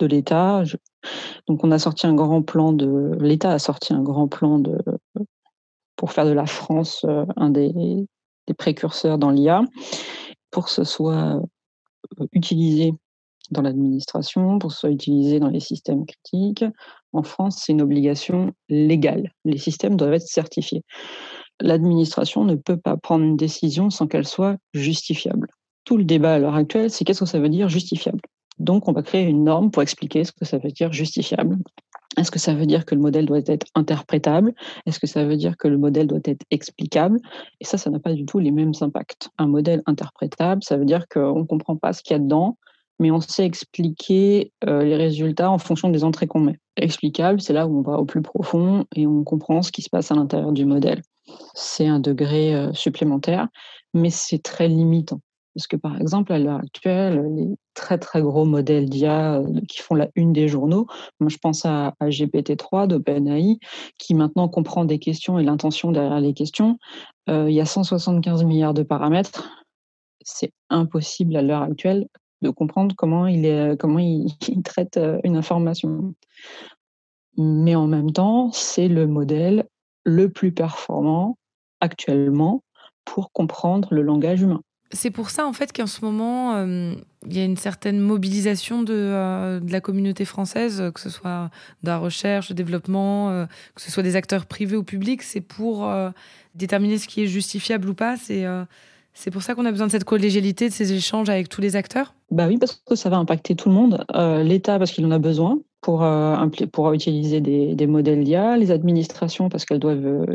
de 0.00 0.06
l'État. 0.06 0.64
Je... 0.64 0.76
Donc 1.46 1.62
on 1.62 1.70
a 1.70 1.78
sorti 1.78 2.08
un 2.08 2.14
grand 2.14 2.42
plan 2.42 2.72
de 2.72 3.16
l'État 3.20 3.52
a 3.52 3.58
sorti 3.60 3.92
un 3.92 4.02
grand 4.02 4.26
plan 4.26 4.58
de 4.58 4.78
pour 5.98 6.12
faire 6.12 6.24
de 6.24 6.32
la 6.32 6.46
France 6.46 7.04
euh, 7.04 7.26
un 7.36 7.50
des, 7.50 8.06
précurseurs 8.56 9.18
dans 9.18 9.30
l'IA, 9.30 9.62
pour 10.50 10.64
que 10.64 10.70
ce 10.70 10.84
soit 10.84 11.42
euh, 12.20 12.26
utilisé 12.32 12.94
dans 13.50 13.60
l'administration, 13.60 14.58
pour 14.58 14.70
que 14.70 14.74
ce 14.74 14.80
soit 14.80 14.90
utilisé 14.90 15.38
dans 15.38 15.50
les 15.50 15.60
systèmes 15.60 16.06
critiques. 16.06 16.64
En 17.12 17.22
France, 17.22 17.62
c'est 17.62 17.72
une 17.72 17.82
obligation 17.82 18.52
légale. 18.70 19.32
Les 19.44 19.58
systèmes 19.58 19.96
doivent 19.96 20.14
être 20.14 20.26
certifiés. 20.26 20.82
L'administration 21.60 22.44
ne 22.44 22.54
peut 22.54 22.78
pas 22.78 22.96
prendre 22.96 23.24
une 23.24 23.36
décision 23.36 23.90
sans 23.90 24.06
qu'elle 24.06 24.26
soit 24.26 24.56
justifiable. 24.72 25.48
Tout 25.84 25.98
le 25.98 26.04
débat 26.04 26.34
à 26.34 26.38
l'heure 26.38 26.54
actuelle, 26.54 26.90
c'est 26.90 27.04
qu'est-ce 27.04 27.20
que 27.20 27.26
ça 27.26 27.40
veut 27.40 27.48
dire 27.48 27.68
justifiable? 27.68 28.20
Donc, 28.58 28.88
on 28.88 28.92
va 28.92 29.02
créer 29.02 29.24
une 29.24 29.44
norme 29.44 29.70
pour 29.70 29.82
expliquer 29.82 30.24
ce 30.24 30.32
que 30.32 30.44
ça 30.44 30.58
veut 30.58 30.70
dire 30.70 30.92
justifiable. 30.92 31.58
Est-ce 32.18 32.30
que 32.30 32.38
ça 32.38 32.54
veut 32.54 32.66
dire 32.66 32.84
que 32.84 32.94
le 32.94 33.00
modèle 33.00 33.26
doit 33.26 33.38
être 33.46 33.66
interprétable? 33.74 34.52
Est-ce 34.86 34.98
que 34.98 35.06
ça 35.06 35.24
veut 35.24 35.36
dire 35.36 35.56
que 35.56 35.68
le 35.68 35.78
modèle 35.78 36.08
doit 36.08 36.18
être 36.24 36.44
explicable? 36.50 37.20
Et 37.60 37.64
ça, 37.64 37.78
ça 37.78 37.90
n'a 37.90 38.00
pas 38.00 38.12
du 38.12 38.26
tout 38.26 38.40
les 38.40 38.50
mêmes 38.50 38.72
impacts. 38.80 39.28
Un 39.38 39.46
modèle 39.46 39.82
interprétable, 39.86 40.62
ça 40.64 40.76
veut 40.76 40.84
dire 40.84 41.06
qu'on 41.08 41.40
ne 41.40 41.44
comprend 41.44 41.76
pas 41.76 41.92
ce 41.92 42.02
qu'il 42.02 42.14
y 42.14 42.16
a 42.16 42.18
dedans, 42.18 42.58
mais 42.98 43.12
on 43.12 43.20
sait 43.20 43.46
expliquer 43.46 44.52
euh, 44.66 44.82
les 44.82 44.96
résultats 44.96 45.50
en 45.50 45.58
fonction 45.58 45.90
des 45.90 46.02
entrées 46.02 46.26
qu'on 46.26 46.40
met. 46.40 46.58
Explicable, 46.76 47.40
c'est 47.40 47.52
là 47.52 47.68
où 47.68 47.78
on 47.78 47.82
va 47.82 47.98
au 47.98 48.04
plus 48.04 48.22
profond 48.22 48.84
et 48.96 49.06
on 49.06 49.22
comprend 49.22 49.62
ce 49.62 49.70
qui 49.70 49.82
se 49.82 49.88
passe 49.88 50.10
à 50.10 50.16
l'intérieur 50.16 50.52
du 50.52 50.64
modèle. 50.64 51.02
C'est 51.54 51.86
un 51.86 52.00
degré 52.00 52.54
euh, 52.54 52.72
supplémentaire, 52.72 53.48
mais 53.94 54.10
c'est 54.10 54.42
très 54.42 54.66
limitant. 54.66 55.20
Parce 55.58 55.66
que 55.66 55.74
par 55.74 56.00
exemple, 56.00 56.32
à 56.32 56.38
l'heure 56.38 56.60
actuelle, 56.60 57.20
les 57.34 57.48
très 57.74 57.98
très 57.98 58.22
gros 58.22 58.44
modèles 58.44 58.88
d'IA 58.88 59.40
euh, 59.40 59.60
qui 59.68 59.82
font 59.82 59.96
la 59.96 60.06
une 60.14 60.32
des 60.32 60.46
journaux, 60.46 60.86
moi 61.18 61.28
je 61.28 61.36
pense 61.38 61.66
à, 61.66 61.96
à 61.98 62.08
GPT-3 62.10 62.86
d'OpenAI, 62.86 63.58
qui 63.98 64.14
maintenant 64.14 64.46
comprend 64.48 64.84
des 64.84 65.00
questions 65.00 65.36
et 65.36 65.42
l'intention 65.42 65.90
derrière 65.90 66.20
les 66.20 66.32
questions. 66.32 66.78
il 67.26 67.50
y 67.50 67.60
a 67.60 67.64
175 67.64 68.44
milliards 68.44 68.72
de 68.72 68.84
paramètres. 68.84 69.64
C'est 70.22 70.52
impossible 70.70 71.34
à 71.34 71.42
l'heure 71.42 71.62
actuelle 71.62 72.06
de 72.40 72.50
comprendre 72.50 72.94
comment 72.96 73.26
il, 73.26 73.44
est, 73.44 73.76
comment 73.80 73.98
il, 73.98 74.28
traite 74.64 75.00
une 75.24 75.34
information. 75.34 76.14
Mais 77.36 77.74
en 77.74 77.88
même 77.88 78.12
temps, 78.12 78.52
c'est 78.52 78.86
le 78.86 79.08
modèle 79.08 79.66
le 80.04 80.28
plus 80.28 80.52
performant 80.52 81.36
actuellement 81.80 82.62
pour 83.04 83.32
comprendre 83.32 83.88
le 83.90 84.02
langage 84.02 84.42
humain. 84.42 84.62
C'est 84.90 85.10
pour 85.10 85.30
ça 85.30 85.46
en 85.46 85.52
fait 85.52 85.72
qu'en 85.76 85.86
ce 85.86 86.04
moment, 86.04 86.62
il 86.62 87.36
y 87.36 87.40
a 87.40 87.44
une 87.44 87.56
certaine 87.56 88.00
mobilisation 88.00 88.82
de, 88.82 89.60
de, 89.60 89.72
la 89.72 89.80
communauté 89.80 90.24
française, 90.24 90.90
que 90.94 91.00
ce 91.00 91.10
soit 91.10 91.50
de 91.82 91.88
la 91.88 91.98
recherche, 91.98 92.48
de 92.48 92.54
développement, 92.54 93.46
que 93.74 93.82
ce 93.82 93.90
soit 93.90 94.02
des 94.02 94.16
acteurs 94.16 94.46
privés 94.46 94.76
ou 94.76 94.82
publics. 94.82 95.22
C'est 95.22 95.42
pour 95.42 95.90
déterminer 96.54 96.96
ce 96.96 97.06
qui 97.06 97.22
est 97.22 97.26
justifiable 97.26 97.88
ou 97.90 97.94
pas. 97.94 98.16
C'est 99.18 99.32
pour 99.32 99.42
ça 99.42 99.56
qu'on 99.56 99.66
a 99.66 99.72
besoin 99.72 99.88
de 99.88 99.92
cette 99.92 100.04
collégialité, 100.04 100.68
de 100.68 100.72
ces 100.72 100.92
échanges 100.92 101.28
avec 101.28 101.48
tous 101.48 101.60
les 101.60 101.74
acteurs 101.74 102.14
Bah 102.30 102.46
oui, 102.46 102.56
parce 102.56 102.80
que 102.86 102.94
ça 102.94 103.10
va 103.10 103.16
impacter 103.16 103.56
tout 103.56 103.68
le 103.68 103.74
monde. 103.74 104.04
Euh, 104.14 104.44
L'État, 104.44 104.78
parce 104.78 104.92
qu'il 104.92 105.04
en 105.06 105.10
a 105.10 105.18
besoin 105.18 105.58
pour, 105.80 106.02
euh, 106.02 106.36
pour 106.72 106.92
utiliser 106.92 107.40
des, 107.40 107.86
modèles 107.86 108.24
d'IA, 108.24 108.56
les 108.56 108.70
administrations, 108.70 109.48
parce 109.48 109.64
qu'elles 109.64 109.78
doivent, 109.78 110.06
euh, 110.06 110.26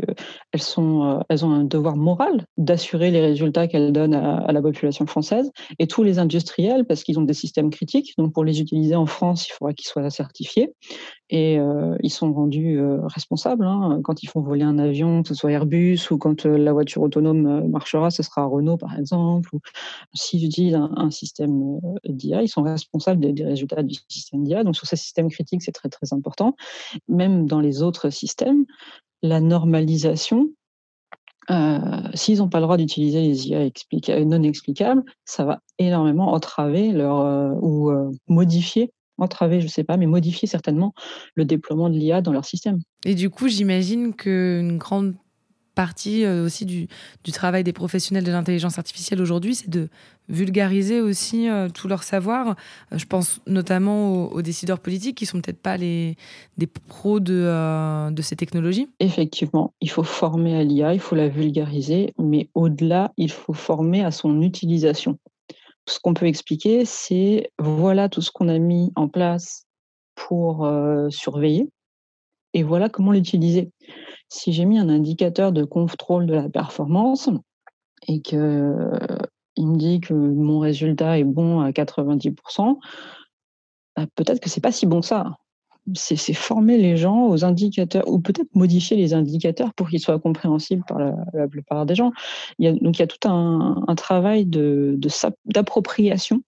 elles, 0.52 0.62
sont, 0.62 1.22
elles 1.28 1.44
ont 1.44 1.50
un 1.50 1.64
devoir 1.64 1.96
moral 1.96 2.46
d'assurer 2.56 3.10
les 3.10 3.20
résultats 3.20 3.68
qu'elles 3.68 3.92
donnent 3.92 4.14
à, 4.14 4.38
à, 4.38 4.52
la 4.52 4.62
population 4.62 5.06
française, 5.06 5.50
et 5.78 5.86
tous 5.86 6.02
les 6.02 6.18
industriels, 6.18 6.84
parce 6.86 7.04
qu'ils 7.04 7.18
ont 7.18 7.22
des 7.22 7.34
systèmes 7.34 7.70
critiques. 7.70 8.14
Donc, 8.16 8.32
pour 8.32 8.44
les 8.44 8.60
utiliser 8.60 8.94
en 8.94 9.06
France, 9.06 9.46
il 9.48 9.52
faudra 9.52 9.74
qu'ils 9.74 9.88
soient 9.88 10.08
certifiés. 10.10 10.72
Et 11.30 11.58
euh, 11.58 11.96
ils 12.02 12.10
sont 12.10 12.32
rendus 12.32 12.78
euh, 12.78 13.06
responsables. 13.06 13.64
Hein. 13.64 14.00
Quand 14.04 14.22
ils 14.22 14.26
font 14.26 14.42
voler 14.42 14.62
un 14.62 14.78
avion, 14.78 15.22
que 15.22 15.28
ce 15.28 15.34
soit 15.34 15.52
Airbus, 15.52 16.10
ou 16.10 16.18
quand 16.18 16.44
euh, 16.44 16.58
la 16.58 16.72
voiture 16.72 17.00
autonome 17.00 17.66
marchera, 17.68 18.10
ce 18.10 18.22
sera 18.22 18.44
Renault, 18.44 18.76
par 18.76 18.98
exemple. 18.98 19.48
Ou 19.54 19.60
s'ils 20.14 20.44
utilisent 20.44 20.74
un, 20.74 21.10
système 21.10 21.80
d'IA, 22.06 22.42
ils 22.42 22.48
sont 22.48 22.62
responsables 22.62 23.20
des, 23.20 23.44
résultats 23.44 23.82
du 23.82 23.94
système 24.08 24.44
d'IA. 24.44 24.64
Donc, 24.64 24.76
sur 24.76 24.86
ces 24.86 24.96
systèmes 24.96 25.30
critiques, 25.30 25.62
c'est 25.62 25.72
très, 25.72 25.88
très 25.88 26.12
important. 26.12 26.56
Même 27.08 27.46
dans 27.46 27.60
les 27.60 27.82
autres 27.82 28.10
systèmes, 28.10 28.66
la 29.22 29.40
normalisation, 29.40 30.50
s'ils 32.14 32.38
n'ont 32.38 32.48
pas 32.48 32.58
le 32.58 32.64
droit 32.64 32.76
d'utiliser 32.76 33.20
les 33.22 33.48
IA 33.48 34.24
non 34.24 34.42
explicables, 34.42 35.02
ça 35.24 35.44
va 35.44 35.60
énormément 35.78 36.32
entraver 36.32 36.92
leur, 36.92 37.62
ou 37.62 37.92
modifier 38.28 38.92
entraver, 39.18 39.60
je 39.60 39.66
ne 39.66 39.70
sais 39.70 39.84
pas, 39.84 39.96
mais 39.96 40.06
modifier 40.06 40.48
certainement 40.48 40.94
le 41.34 41.44
déploiement 41.44 41.88
de 41.88 41.94
l'IA 41.94 42.20
dans 42.20 42.32
leur 42.32 42.44
système. 42.44 42.80
Et 43.04 43.14
du 43.14 43.30
coup, 43.30 43.48
j'imagine 43.48 44.14
qu'une 44.14 44.78
grande 44.78 45.14
partie 45.74 46.24
euh, 46.24 46.44
aussi 46.44 46.64
du, 46.64 46.86
du, 47.24 47.32
travail 47.32 47.64
des 47.64 47.72
professionnels 47.72 48.24
de 48.24 48.30
l'intelligence 48.30 48.78
artificielle 48.78 49.20
aujourd'hui, 49.20 49.56
c'est 49.56 49.68
de 49.68 49.88
vulgariser 50.28 51.00
aussi 51.00 51.48
euh, 51.48 51.68
tout 51.68 51.88
leur 51.88 52.02
savoir. 52.02 52.48
Euh, 52.92 52.98
je 52.98 53.04
pense 53.06 53.40
notamment 53.46 54.12
aux, 54.12 54.28
aux, 54.28 54.42
décideurs 54.42 54.78
politiques 54.78 55.16
qui 55.16 55.26
sont 55.26 55.40
peut-être 55.40 55.60
pas 55.60 55.76
les 55.76 56.16
des 56.56 56.66
pros 56.66 57.20
de, 57.20 57.34
euh, 57.34 58.10
de 58.10 58.22
ces 58.22 58.36
technologies. 58.36 58.88
Effectivement, 59.00 59.74
il 59.80 59.90
faut 59.90 60.02
former 60.02 60.56
à 60.56 60.64
l'IA, 60.64 60.94
il 60.94 61.00
faut 61.00 61.16
la 61.16 61.28
vulgariser, 61.28 62.14
mais 62.18 62.48
au-delà, 62.54 63.12
il 63.16 63.30
faut 63.30 63.52
former 63.52 64.04
à 64.04 64.10
son 64.10 64.40
utilisation 64.42 65.18
ce 65.86 65.98
qu'on 66.00 66.14
peut 66.14 66.26
expliquer, 66.26 66.84
c'est 66.84 67.50
voilà 67.58 68.08
tout 68.08 68.22
ce 68.22 68.30
qu'on 68.30 68.48
a 68.48 68.58
mis 68.58 68.92
en 68.96 69.08
place 69.08 69.66
pour 70.14 70.64
euh, 70.64 71.10
surveiller 71.10 71.68
et 72.54 72.62
voilà 72.62 72.88
comment 72.88 73.12
l'utiliser. 73.12 73.70
Si 74.28 74.52
j'ai 74.52 74.64
mis 74.64 74.78
un 74.78 74.88
indicateur 74.88 75.52
de 75.52 75.64
contrôle 75.64 76.26
de 76.26 76.34
la 76.34 76.48
performance 76.48 77.28
et 78.06 78.22
que 78.22 78.36
euh, 78.36 79.18
me 79.58 79.76
dit 79.76 80.00
que 80.00 80.14
mon 80.14 80.60
résultat 80.60 81.18
est 81.18 81.24
bon 81.24 81.60
à 81.60 81.70
90%, 81.70 82.78
bah, 83.96 84.06
peut-être 84.14 84.40
que 84.40 84.48
c'est 84.48 84.60
pas 84.60 84.72
si 84.72 84.86
bon 84.86 85.00
que 85.00 85.06
ça 85.06 85.36
c'est 85.94 86.32
former 86.32 86.78
les 86.78 86.96
gens 86.96 87.26
aux 87.28 87.44
indicateurs, 87.44 88.08
ou 88.08 88.18
peut-être 88.18 88.54
modifier 88.54 88.96
les 88.96 89.12
indicateurs 89.14 89.74
pour 89.74 89.88
qu'ils 89.88 90.00
soient 90.00 90.18
compréhensibles 90.18 90.84
par 90.86 90.98
la, 90.98 91.48
plupart 91.48 91.84
des 91.86 91.94
gens. 91.94 92.12
Il 92.58 92.64
y 92.64 92.68
a, 92.68 92.72
donc 92.72 92.98
il 92.98 93.00
y 93.00 93.02
a 93.02 93.06
tout 93.06 93.28
un, 93.28 93.84
un 93.86 93.94
travail 93.94 94.46
d'appropriation 94.46 96.36
de, 96.36 96.42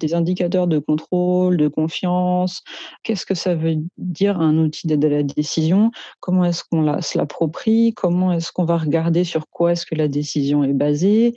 des 0.00 0.14
indicateurs 0.14 0.66
de 0.66 0.78
contrôle, 0.78 1.56
de 1.56 1.68
confiance. 1.68 2.62
Qu'est-ce 3.02 3.26
que 3.26 3.34
ça 3.34 3.54
veut 3.54 3.76
dire 3.96 4.40
un 4.40 4.58
outil 4.58 4.86
d'aide 4.86 5.04
à 5.04 5.08
la 5.08 5.22
décision? 5.22 5.90
Comment 6.20 6.44
est-ce 6.44 6.64
qu'on 6.64 7.00
se 7.00 7.18
l'approprie? 7.18 7.92
Comment 7.94 8.32
est-ce 8.32 8.52
qu'on 8.52 8.64
va 8.64 8.76
regarder 8.76 9.24
sur 9.24 9.48
quoi 9.48 9.72
est-ce 9.72 9.86
que 9.86 9.94
la 9.94 10.08
décision 10.08 10.64
est 10.64 10.72
basée? 10.72 11.34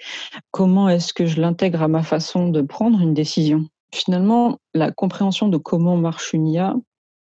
Comment 0.51 0.89
est-ce 0.89 1.13
que 1.13 1.25
je 1.25 1.39
l'intègre 1.41 1.83
à 1.83 1.87
ma 1.87 2.03
façon 2.03 2.49
de 2.49 2.61
prendre 2.61 2.99
une 3.01 3.13
décision? 3.13 3.65
Finalement, 3.93 4.59
la 4.73 4.91
compréhension 4.91 5.47
de 5.47 5.57
comment 5.57 5.95
marche 5.95 6.33
une 6.33 6.47
IA, 6.47 6.75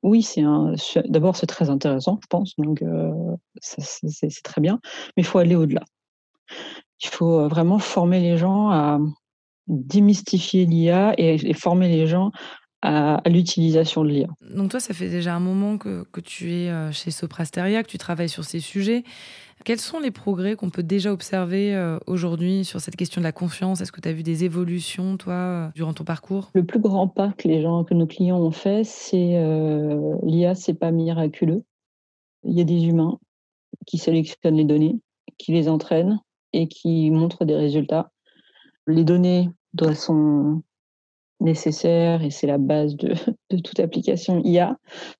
oui, 0.04 0.24
c'est 0.24 0.42
un. 0.42 0.74
D'abord, 1.06 1.36
c'est 1.36 1.46
très 1.46 1.70
intéressant, 1.70 2.20
je 2.22 2.28
pense, 2.28 2.56
donc 2.58 2.82
euh, 2.82 3.12
c'est 3.62 4.44
très 4.44 4.62
bien, 4.62 4.80
mais 5.16 5.24
il 5.24 5.26
faut 5.26 5.40
aller 5.40 5.56
au-delà. 5.56 5.84
Il 7.04 7.10
faut 7.10 7.48
vraiment 7.48 7.80
former 7.80 8.20
les 8.20 8.38
gens 8.38 8.70
à 8.70 9.00
démystifier 9.68 10.66
l'IA 10.66 11.14
et, 11.18 11.36
et, 11.36 11.54
former 11.54 11.90
les 11.90 12.08
gens 12.08 12.32
à, 12.82 13.16
à 13.16 13.30
l'utilisation 13.30 14.04
de 14.04 14.10
l'IA. 14.10 14.28
Donc 14.54 14.72
toi, 14.72 14.80
ça 14.80 14.94
fait 14.94 15.10
déjà 15.10 15.36
un 15.36 15.40
moment 15.40 15.78
que, 15.78 16.04
que 16.12 16.22
tu 16.22 16.52
es 16.54 16.70
euh, 16.70 16.92
chez 16.92 17.12
Soprasteria, 17.12 17.84
que 17.84 17.90
tu 17.90 17.98
travailles 17.98 18.30
sur 18.30 18.44
ces 18.44 18.60
sujets. 18.60 19.04
Quels 19.66 19.82
sont 19.82 20.00
les 20.00 20.12
progrès 20.12 20.56
qu'on 20.56 20.70
peut 20.70 20.84
déjà 20.84 21.12
observer 21.12 21.76
euh, 21.76 22.00
aujourd'hui 22.08 22.64
sur 22.64 22.80
cette 22.80 22.96
question 22.96 23.20
de 23.20 23.26
la 23.26 23.34
confiance? 23.34 23.82
Est-ce 23.82 23.92
que 23.92 24.00
tu 24.00 24.08
as 24.08 24.14
vu 24.14 24.24
des 24.24 24.46
évolutions, 24.46 25.18
toi, 25.18 25.34
euh, 25.34 25.68
durant 25.76 25.94
ton 25.94 26.06
parcours? 26.06 26.50
Le 26.54 26.64
plus 26.64 26.80
grand 26.80 27.10
pas 27.10 27.34
que 27.38 27.48
les 27.50 27.62
gens, 27.62 27.84
que 27.84 27.94
nos 27.94 28.08
clients 28.08 28.40
ont 28.40 28.52
fait, 28.52 28.86
c'est 28.86 29.36
euh, 29.36 30.16
l'IA, 30.24 30.56
c'est 30.56 30.76
pas 30.76 30.92
miraculeux. 30.92 31.64
Il 32.46 32.58
y 32.58 32.62
a 32.62 32.64
des 32.64 32.86
humains 32.86 33.20
qui 33.86 33.98
sélectionnent 33.98 34.56
les 34.56 34.64
données, 34.64 35.02
qui 35.38 35.52
les 35.52 35.68
entraînent 35.68 36.22
et 36.54 36.70
qui 36.70 37.12
montrent 37.12 37.44
des 37.44 37.56
résultats. 37.56 38.12
Les 38.88 39.04
données 39.04 39.50
sont 39.94 40.64
nécessaire 41.40 42.24
et 42.24 42.32
c'est 42.32 42.48
la 42.48 42.58
base 42.58 42.96
de, 42.96 43.14
toute 43.64 43.80
application 43.80 44.42
IA. 44.44 44.78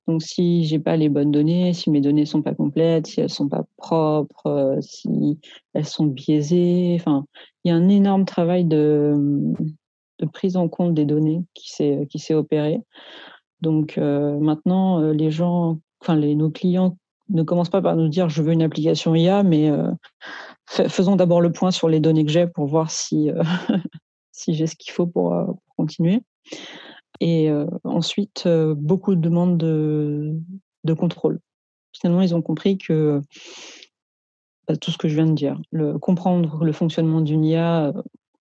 Donc 0.08 0.22
si 0.22 0.66
j'ai 0.66 0.80
pas 0.80 0.98
les 0.98 1.10
bonnes 1.10 1.32
données, 1.32 1.74
si 1.74 1.90
mes 1.90 2.02
données 2.02 2.26
sont 2.26 2.42
pas 2.42 2.54
complètes, 2.54 3.08
si 3.08 3.22
elles 3.22 3.30
sont 3.30 3.48
pas 3.48 3.66
propres, 3.78 4.48
euh, 4.48 4.82
si 4.82 5.40
elles 5.74 5.86
sont 5.86 6.06
biaisées, 6.06 6.98
enfin, 7.00 7.26
il 7.64 7.70
y 7.70 7.72
a 7.72 7.76
un 7.76 7.90
énorme 7.90 8.26
travail 8.26 8.66
de, 8.66 9.16
prise 10.34 10.58
en 10.58 10.68
compte 10.68 10.94
des 10.94 11.06
données 11.06 11.44
qui 11.54 11.72
s'est 11.72 12.08
qui 12.10 12.34
opéré. 12.34 12.82
Donc 13.62 13.98
euh, 13.98 14.38
maintenant, 14.40 15.02
euh, 15.02 15.14
les 15.14 15.32
gens, 15.32 15.80
enfin 16.02 16.16
nos 16.18 16.50
clients 16.50 16.98
ne 17.30 17.44
commencent 17.44 17.70
pas 17.70 17.82
par 17.82 17.96
nous 17.96 18.08
dire 18.10 18.28
je 18.28 18.42
veux 18.42 18.52
une 18.52 18.64
application 18.64 19.16
IA, 19.16 19.44
mais 19.44 19.72
faisons 20.66 21.16
d'abord 21.16 21.42
le 21.42 21.52
point 21.52 21.72
sur 21.72 21.88
les 21.88 22.00
données 22.00 22.26
que 22.26 22.32
j'ai 22.32 22.48
pour 22.48 22.66
voir 22.66 22.90
si 22.90 23.30
si 24.40 24.54
j'ai 24.54 24.68
ce 24.68 24.76
qu'il 24.76 24.94
faut 24.94 25.06
pour, 25.06 25.34
euh, 25.34 25.46
continuer. 25.76 26.22
Et 27.20 27.50
euh, 27.50 27.68
ensuite, 27.84 28.44
euh, 28.46 28.74
beaucoup 28.74 29.16
de 29.16 29.20
demandes 29.20 29.58
de, 29.58 30.40
de, 30.86 30.94
contrôle. 30.94 31.42
Finalement, 31.94 32.22
ils 32.22 32.34
ont 32.34 32.42
compris 32.42 32.78
que 32.78 33.22
bah, 34.68 34.78
tout 34.78 34.92
ce 34.92 34.98
que 34.98 35.10
je 35.10 35.16
viens 35.16 35.26
de 35.26 35.34
dire, 35.34 35.60
le, 35.72 36.00
comprendre 36.00 36.64
le 36.64 36.72
fonctionnement 36.72 37.20
d'une 37.20 37.44
IA 37.44 37.92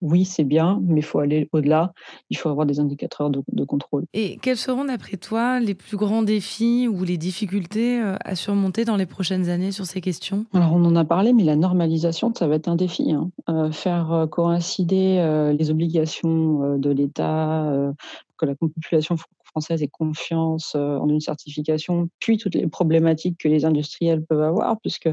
oui, 0.05 0.27
c'est 0.27 0.45
bien, 0.45 0.81
mais 0.83 1.01
il 1.01 1.03
faut 1.03 1.19
aller 1.19 1.49
au-delà. 1.53 1.95
Il 2.29 2.37
faut 2.37 2.51
avoir 2.51 2.67
des 2.67 2.79
indicateurs 2.79 3.31
de, 3.31 3.43
de, 3.51 3.64
contrôle. 3.64 4.05
Et 4.12 4.37
quels 4.43 4.59
seront, 4.59 4.85
d'après 4.85 5.17
toi, 5.17 5.61
les 5.61 5.75
plus 5.75 5.97
grands 5.97 6.23
défis 6.23 6.88
ou 6.88 7.05
les 7.05 7.17
difficultés 7.17 8.03
euh, 8.03 8.17
à 8.23 8.35
surmonter 8.35 8.85
dans 8.85 8.97
les 8.97 9.07
prochaines 9.07 9.49
années 9.49 9.73
sur 9.73 9.87
ces 9.87 10.03
questions? 10.03 10.45
Alors, 10.53 10.75
on 10.75 10.85
en 10.85 10.95
a 10.95 11.05
parlé, 11.07 11.33
mais 11.33 11.43
la 11.43 11.57
normalisation, 11.57 12.35
ça 12.35 12.47
va 12.47 12.57
être 12.57 12.69
un 12.69 12.77
défi. 12.77 13.12
Hein. 13.12 13.31
Euh, 13.49 13.73
faire 13.73 14.12
euh, 14.12 14.27
coïncider 14.27 15.19
euh, 15.21 15.53
les 15.53 15.71
obligations 15.71 16.77
de 16.77 16.90
l'État, 16.90 17.64
euh, 17.64 17.93
que 18.37 18.45
la 18.45 18.55
population 18.55 19.17
française 19.45 19.83
ait 19.83 19.88
confiance 19.88 20.75
en 20.75 21.09
une 21.09 21.21
certification, 21.21 22.09
puis 22.19 22.37
toutes 22.37 22.57
les 22.57 22.67
problématiques 22.67 23.38
que 23.38 23.49
les 23.49 23.64
industriels 23.64 24.25
peuvent 24.25 24.43
avoir, 24.43 24.81
puisque 24.81 25.09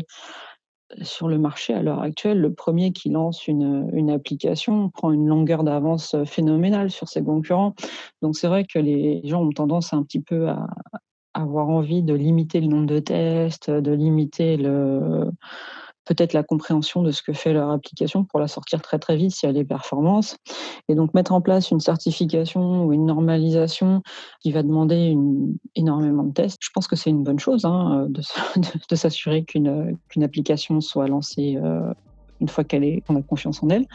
sur 1.01 1.27
le 1.27 1.37
marché 1.37 1.73
à 1.73 1.81
l'heure 1.81 2.01
actuelle, 2.01 2.39
le 2.39 2.53
premier 2.53 2.91
qui 2.91 3.09
lance 3.09 3.47
une, 3.47 3.89
une 3.93 4.09
application 4.09 4.89
prend 4.89 5.11
une 5.11 5.27
longueur 5.27 5.63
d'avance 5.63 6.15
phénoménale 6.25 6.91
sur 6.91 7.07
ses 7.07 7.23
concurrents. 7.23 7.75
Donc 8.21 8.35
c'est 8.35 8.47
vrai 8.47 8.65
que 8.65 8.79
les 8.79 9.21
gens 9.23 9.43
ont 9.43 9.51
tendance 9.51 9.93
un 9.93 10.03
petit 10.03 10.21
peu 10.21 10.49
à, 10.49 10.67
à 11.33 11.41
avoir 11.41 11.69
envie 11.69 12.03
de 12.03 12.13
limiter 12.13 12.61
le 12.61 12.67
nombre 12.67 12.87
de 12.87 12.99
tests, 12.99 13.69
de 13.69 13.91
limiter 13.91 14.57
le, 14.57 15.31
peut-être 16.05 16.33
la 16.33 16.43
compréhension 16.43 17.03
de 17.03 17.11
ce 17.11 17.21
que 17.21 17.33
fait 17.33 17.53
leur 17.53 17.69
application 17.69 18.23
pour 18.23 18.39
la 18.39 18.47
sortir 18.47 18.81
très 18.81 18.99
très 18.99 19.15
vite 19.15 19.31
si 19.31 19.45
elle 19.45 19.57
est 19.57 19.63
performance. 19.63 20.35
Et 20.87 20.95
donc 20.95 21.13
mettre 21.13 21.33
en 21.33 21.41
place 21.41 21.71
une 21.71 21.79
certification 21.79 22.85
ou 22.85 22.93
une 22.93 23.05
normalisation 23.05 24.01
qui 24.41 24.51
va 24.51 24.63
demander 24.63 25.15
énormément 25.75 26.23
de 26.23 26.33
tests, 26.33 26.57
je 26.61 26.69
pense 26.73 26.87
que 26.87 26.95
c'est 26.95 27.09
une 27.09 27.23
bonne 27.23 27.39
chose 27.39 27.65
hein, 27.65 28.07
de, 28.09 28.21
de, 28.89 28.95
s'assurer 28.95 29.43
qu'une 29.43 29.97
qu'une 30.09 30.23
application 30.23 30.81
soit 30.81 31.07
lancée 31.07 31.57
euh, 31.57 31.93
une 32.39 32.47
fois 32.47 32.63
qu'elle 32.63 33.01
qu'on 33.03 33.15
a 33.15 33.21
confiance 33.21 33.61
en 33.63 33.69
elle. 33.69 33.85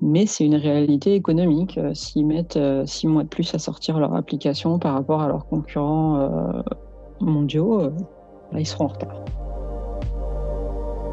Mais 0.00 0.26
c'est 0.26 0.44
une 0.44 0.56
réalité 0.56 1.14
économique. 1.14 1.78
S'ils 1.94 2.26
mettent 2.26 2.58
six 2.86 3.06
mois 3.06 3.22
de 3.22 3.28
plus 3.28 3.54
à 3.54 3.60
sortir 3.60 4.00
leur 4.00 4.16
application 4.16 4.80
par 4.80 4.94
rapport 4.94 5.22
à 5.22 5.28
leurs 5.28 5.46
concurrents 5.46 6.28
mondiaux, 7.20 7.92
ils 8.58 8.66
seront 8.66 8.86
en 8.86 8.88
retard. 8.88 9.24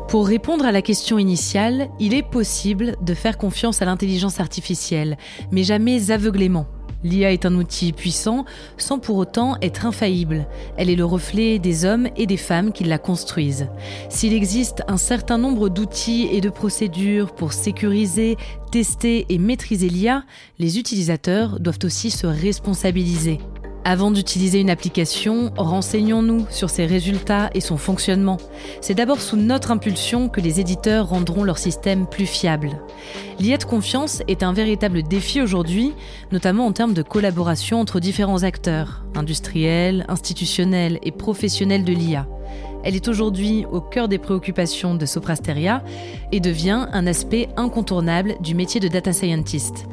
Pour 0.09 0.25
répondre 0.25 0.65
à 0.65 0.71
la 0.71 0.81
question 0.81 1.19
initiale, 1.19 1.87
il 1.99 2.15
est 2.15 2.27
possible 2.27 2.95
de 2.99 3.13
faire 3.13 3.37
confiance 3.37 3.83
à 3.83 3.85
l'intelligence 3.85 4.39
artificielle, 4.39 5.19
mais 5.51 5.63
jamais 5.63 6.09
aveuglément. 6.09 6.65
L'IA 7.03 7.31
est 7.31 7.45
un 7.45 7.53
outil 7.53 7.93
puissant 7.93 8.43
sans 8.77 8.97
pour 8.97 9.17
autant 9.17 9.57
être 9.61 9.85
infaillible. 9.85 10.47
Elle 10.77 10.89
est 10.89 10.95
le 10.95 11.05
reflet 11.05 11.59
des 11.59 11.85
hommes 11.85 12.07
et 12.17 12.25
des 12.25 12.37
femmes 12.37 12.73
qui 12.73 12.85
la 12.85 12.97
construisent. 12.97 13.67
S'il 14.09 14.33
existe 14.33 14.81
un 14.87 14.97
certain 14.97 15.37
nombre 15.37 15.69
d'outils 15.69 16.27
et 16.31 16.41
de 16.41 16.49
procédures 16.49 17.35
pour 17.35 17.53
sécuriser, 17.53 18.35
tester 18.71 19.27
et 19.29 19.37
maîtriser 19.37 19.89
l'IA, 19.89 20.23
les 20.57 20.79
utilisateurs 20.79 21.59
doivent 21.59 21.79
aussi 21.83 22.09
se 22.09 22.25
responsabiliser. 22.25 23.37
Avant 23.85 24.11
d'utiliser 24.11 24.59
une 24.59 24.69
application, 24.69 25.51
renseignons-nous 25.57 26.45
sur 26.49 26.69
ses 26.69 26.85
résultats 26.85 27.49
et 27.53 27.61
son 27.61 27.77
fonctionnement. 27.77 28.37
C'est 28.81 28.93
d'abord 28.93 29.21
sous 29.21 29.37
notre 29.37 29.71
impulsion 29.71 30.29
que 30.29 30.41
les 30.41 30.59
éditeurs 30.59 31.09
rendront 31.09 31.43
leur 31.43 31.57
système 31.57 32.05
plus 32.05 32.25
fiable. 32.25 32.71
L'IA 33.39 33.57
de 33.57 33.63
confiance 33.63 34.21
est 34.27 34.43
un 34.43 34.53
véritable 34.53 35.01
défi 35.03 35.41
aujourd'hui, 35.41 35.93
notamment 36.31 36.65
en 36.65 36.73
termes 36.73 36.93
de 36.93 37.01
collaboration 37.01 37.79
entre 37.79 37.99
différents 37.99 38.43
acteurs, 38.43 39.05
industriels, 39.15 40.05
institutionnels 40.09 40.99
et 41.03 41.11
professionnels 41.11 41.85
de 41.85 41.93
l'IA. 41.93 42.27
Elle 42.83 42.95
est 42.95 43.07
aujourd'hui 43.07 43.65
au 43.71 43.81
cœur 43.81 44.07
des 44.07 44.19
préoccupations 44.19 44.95
de 44.95 45.05
Soprasteria 45.05 45.83
et 46.31 46.39
devient 46.39 46.87
un 46.93 47.07
aspect 47.07 47.49
incontournable 47.57 48.35
du 48.41 48.55
métier 48.55 48.79
de 48.79 48.87
data 48.87 49.11
scientist. 49.11 49.85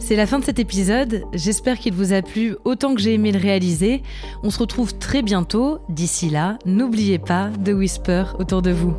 C'est 0.00 0.16
la 0.16 0.26
fin 0.26 0.38
de 0.38 0.44
cet 0.44 0.58
épisode, 0.58 1.24
j'espère 1.34 1.78
qu'il 1.78 1.92
vous 1.92 2.12
a 2.12 2.22
plu 2.22 2.56
autant 2.64 2.94
que 2.94 3.00
j'ai 3.00 3.14
aimé 3.14 3.30
le 3.30 3.38
réaliser. 3.38 4.02
On 4.42 4.50
se 4.50 4.58
retrouve 4.58 4.96
très 4.96 5.22
bientôt, 5.22 5.80
d'ici 5.88 6.30
là, 6.30 6.58
n'oubliez 6.64 7.18
pas 7.18 7.50
de 7.50 7.72
whisper 7.72 8.24
autour 8.38 8.62
de 8.62 8.70
vous. 8.70 8.94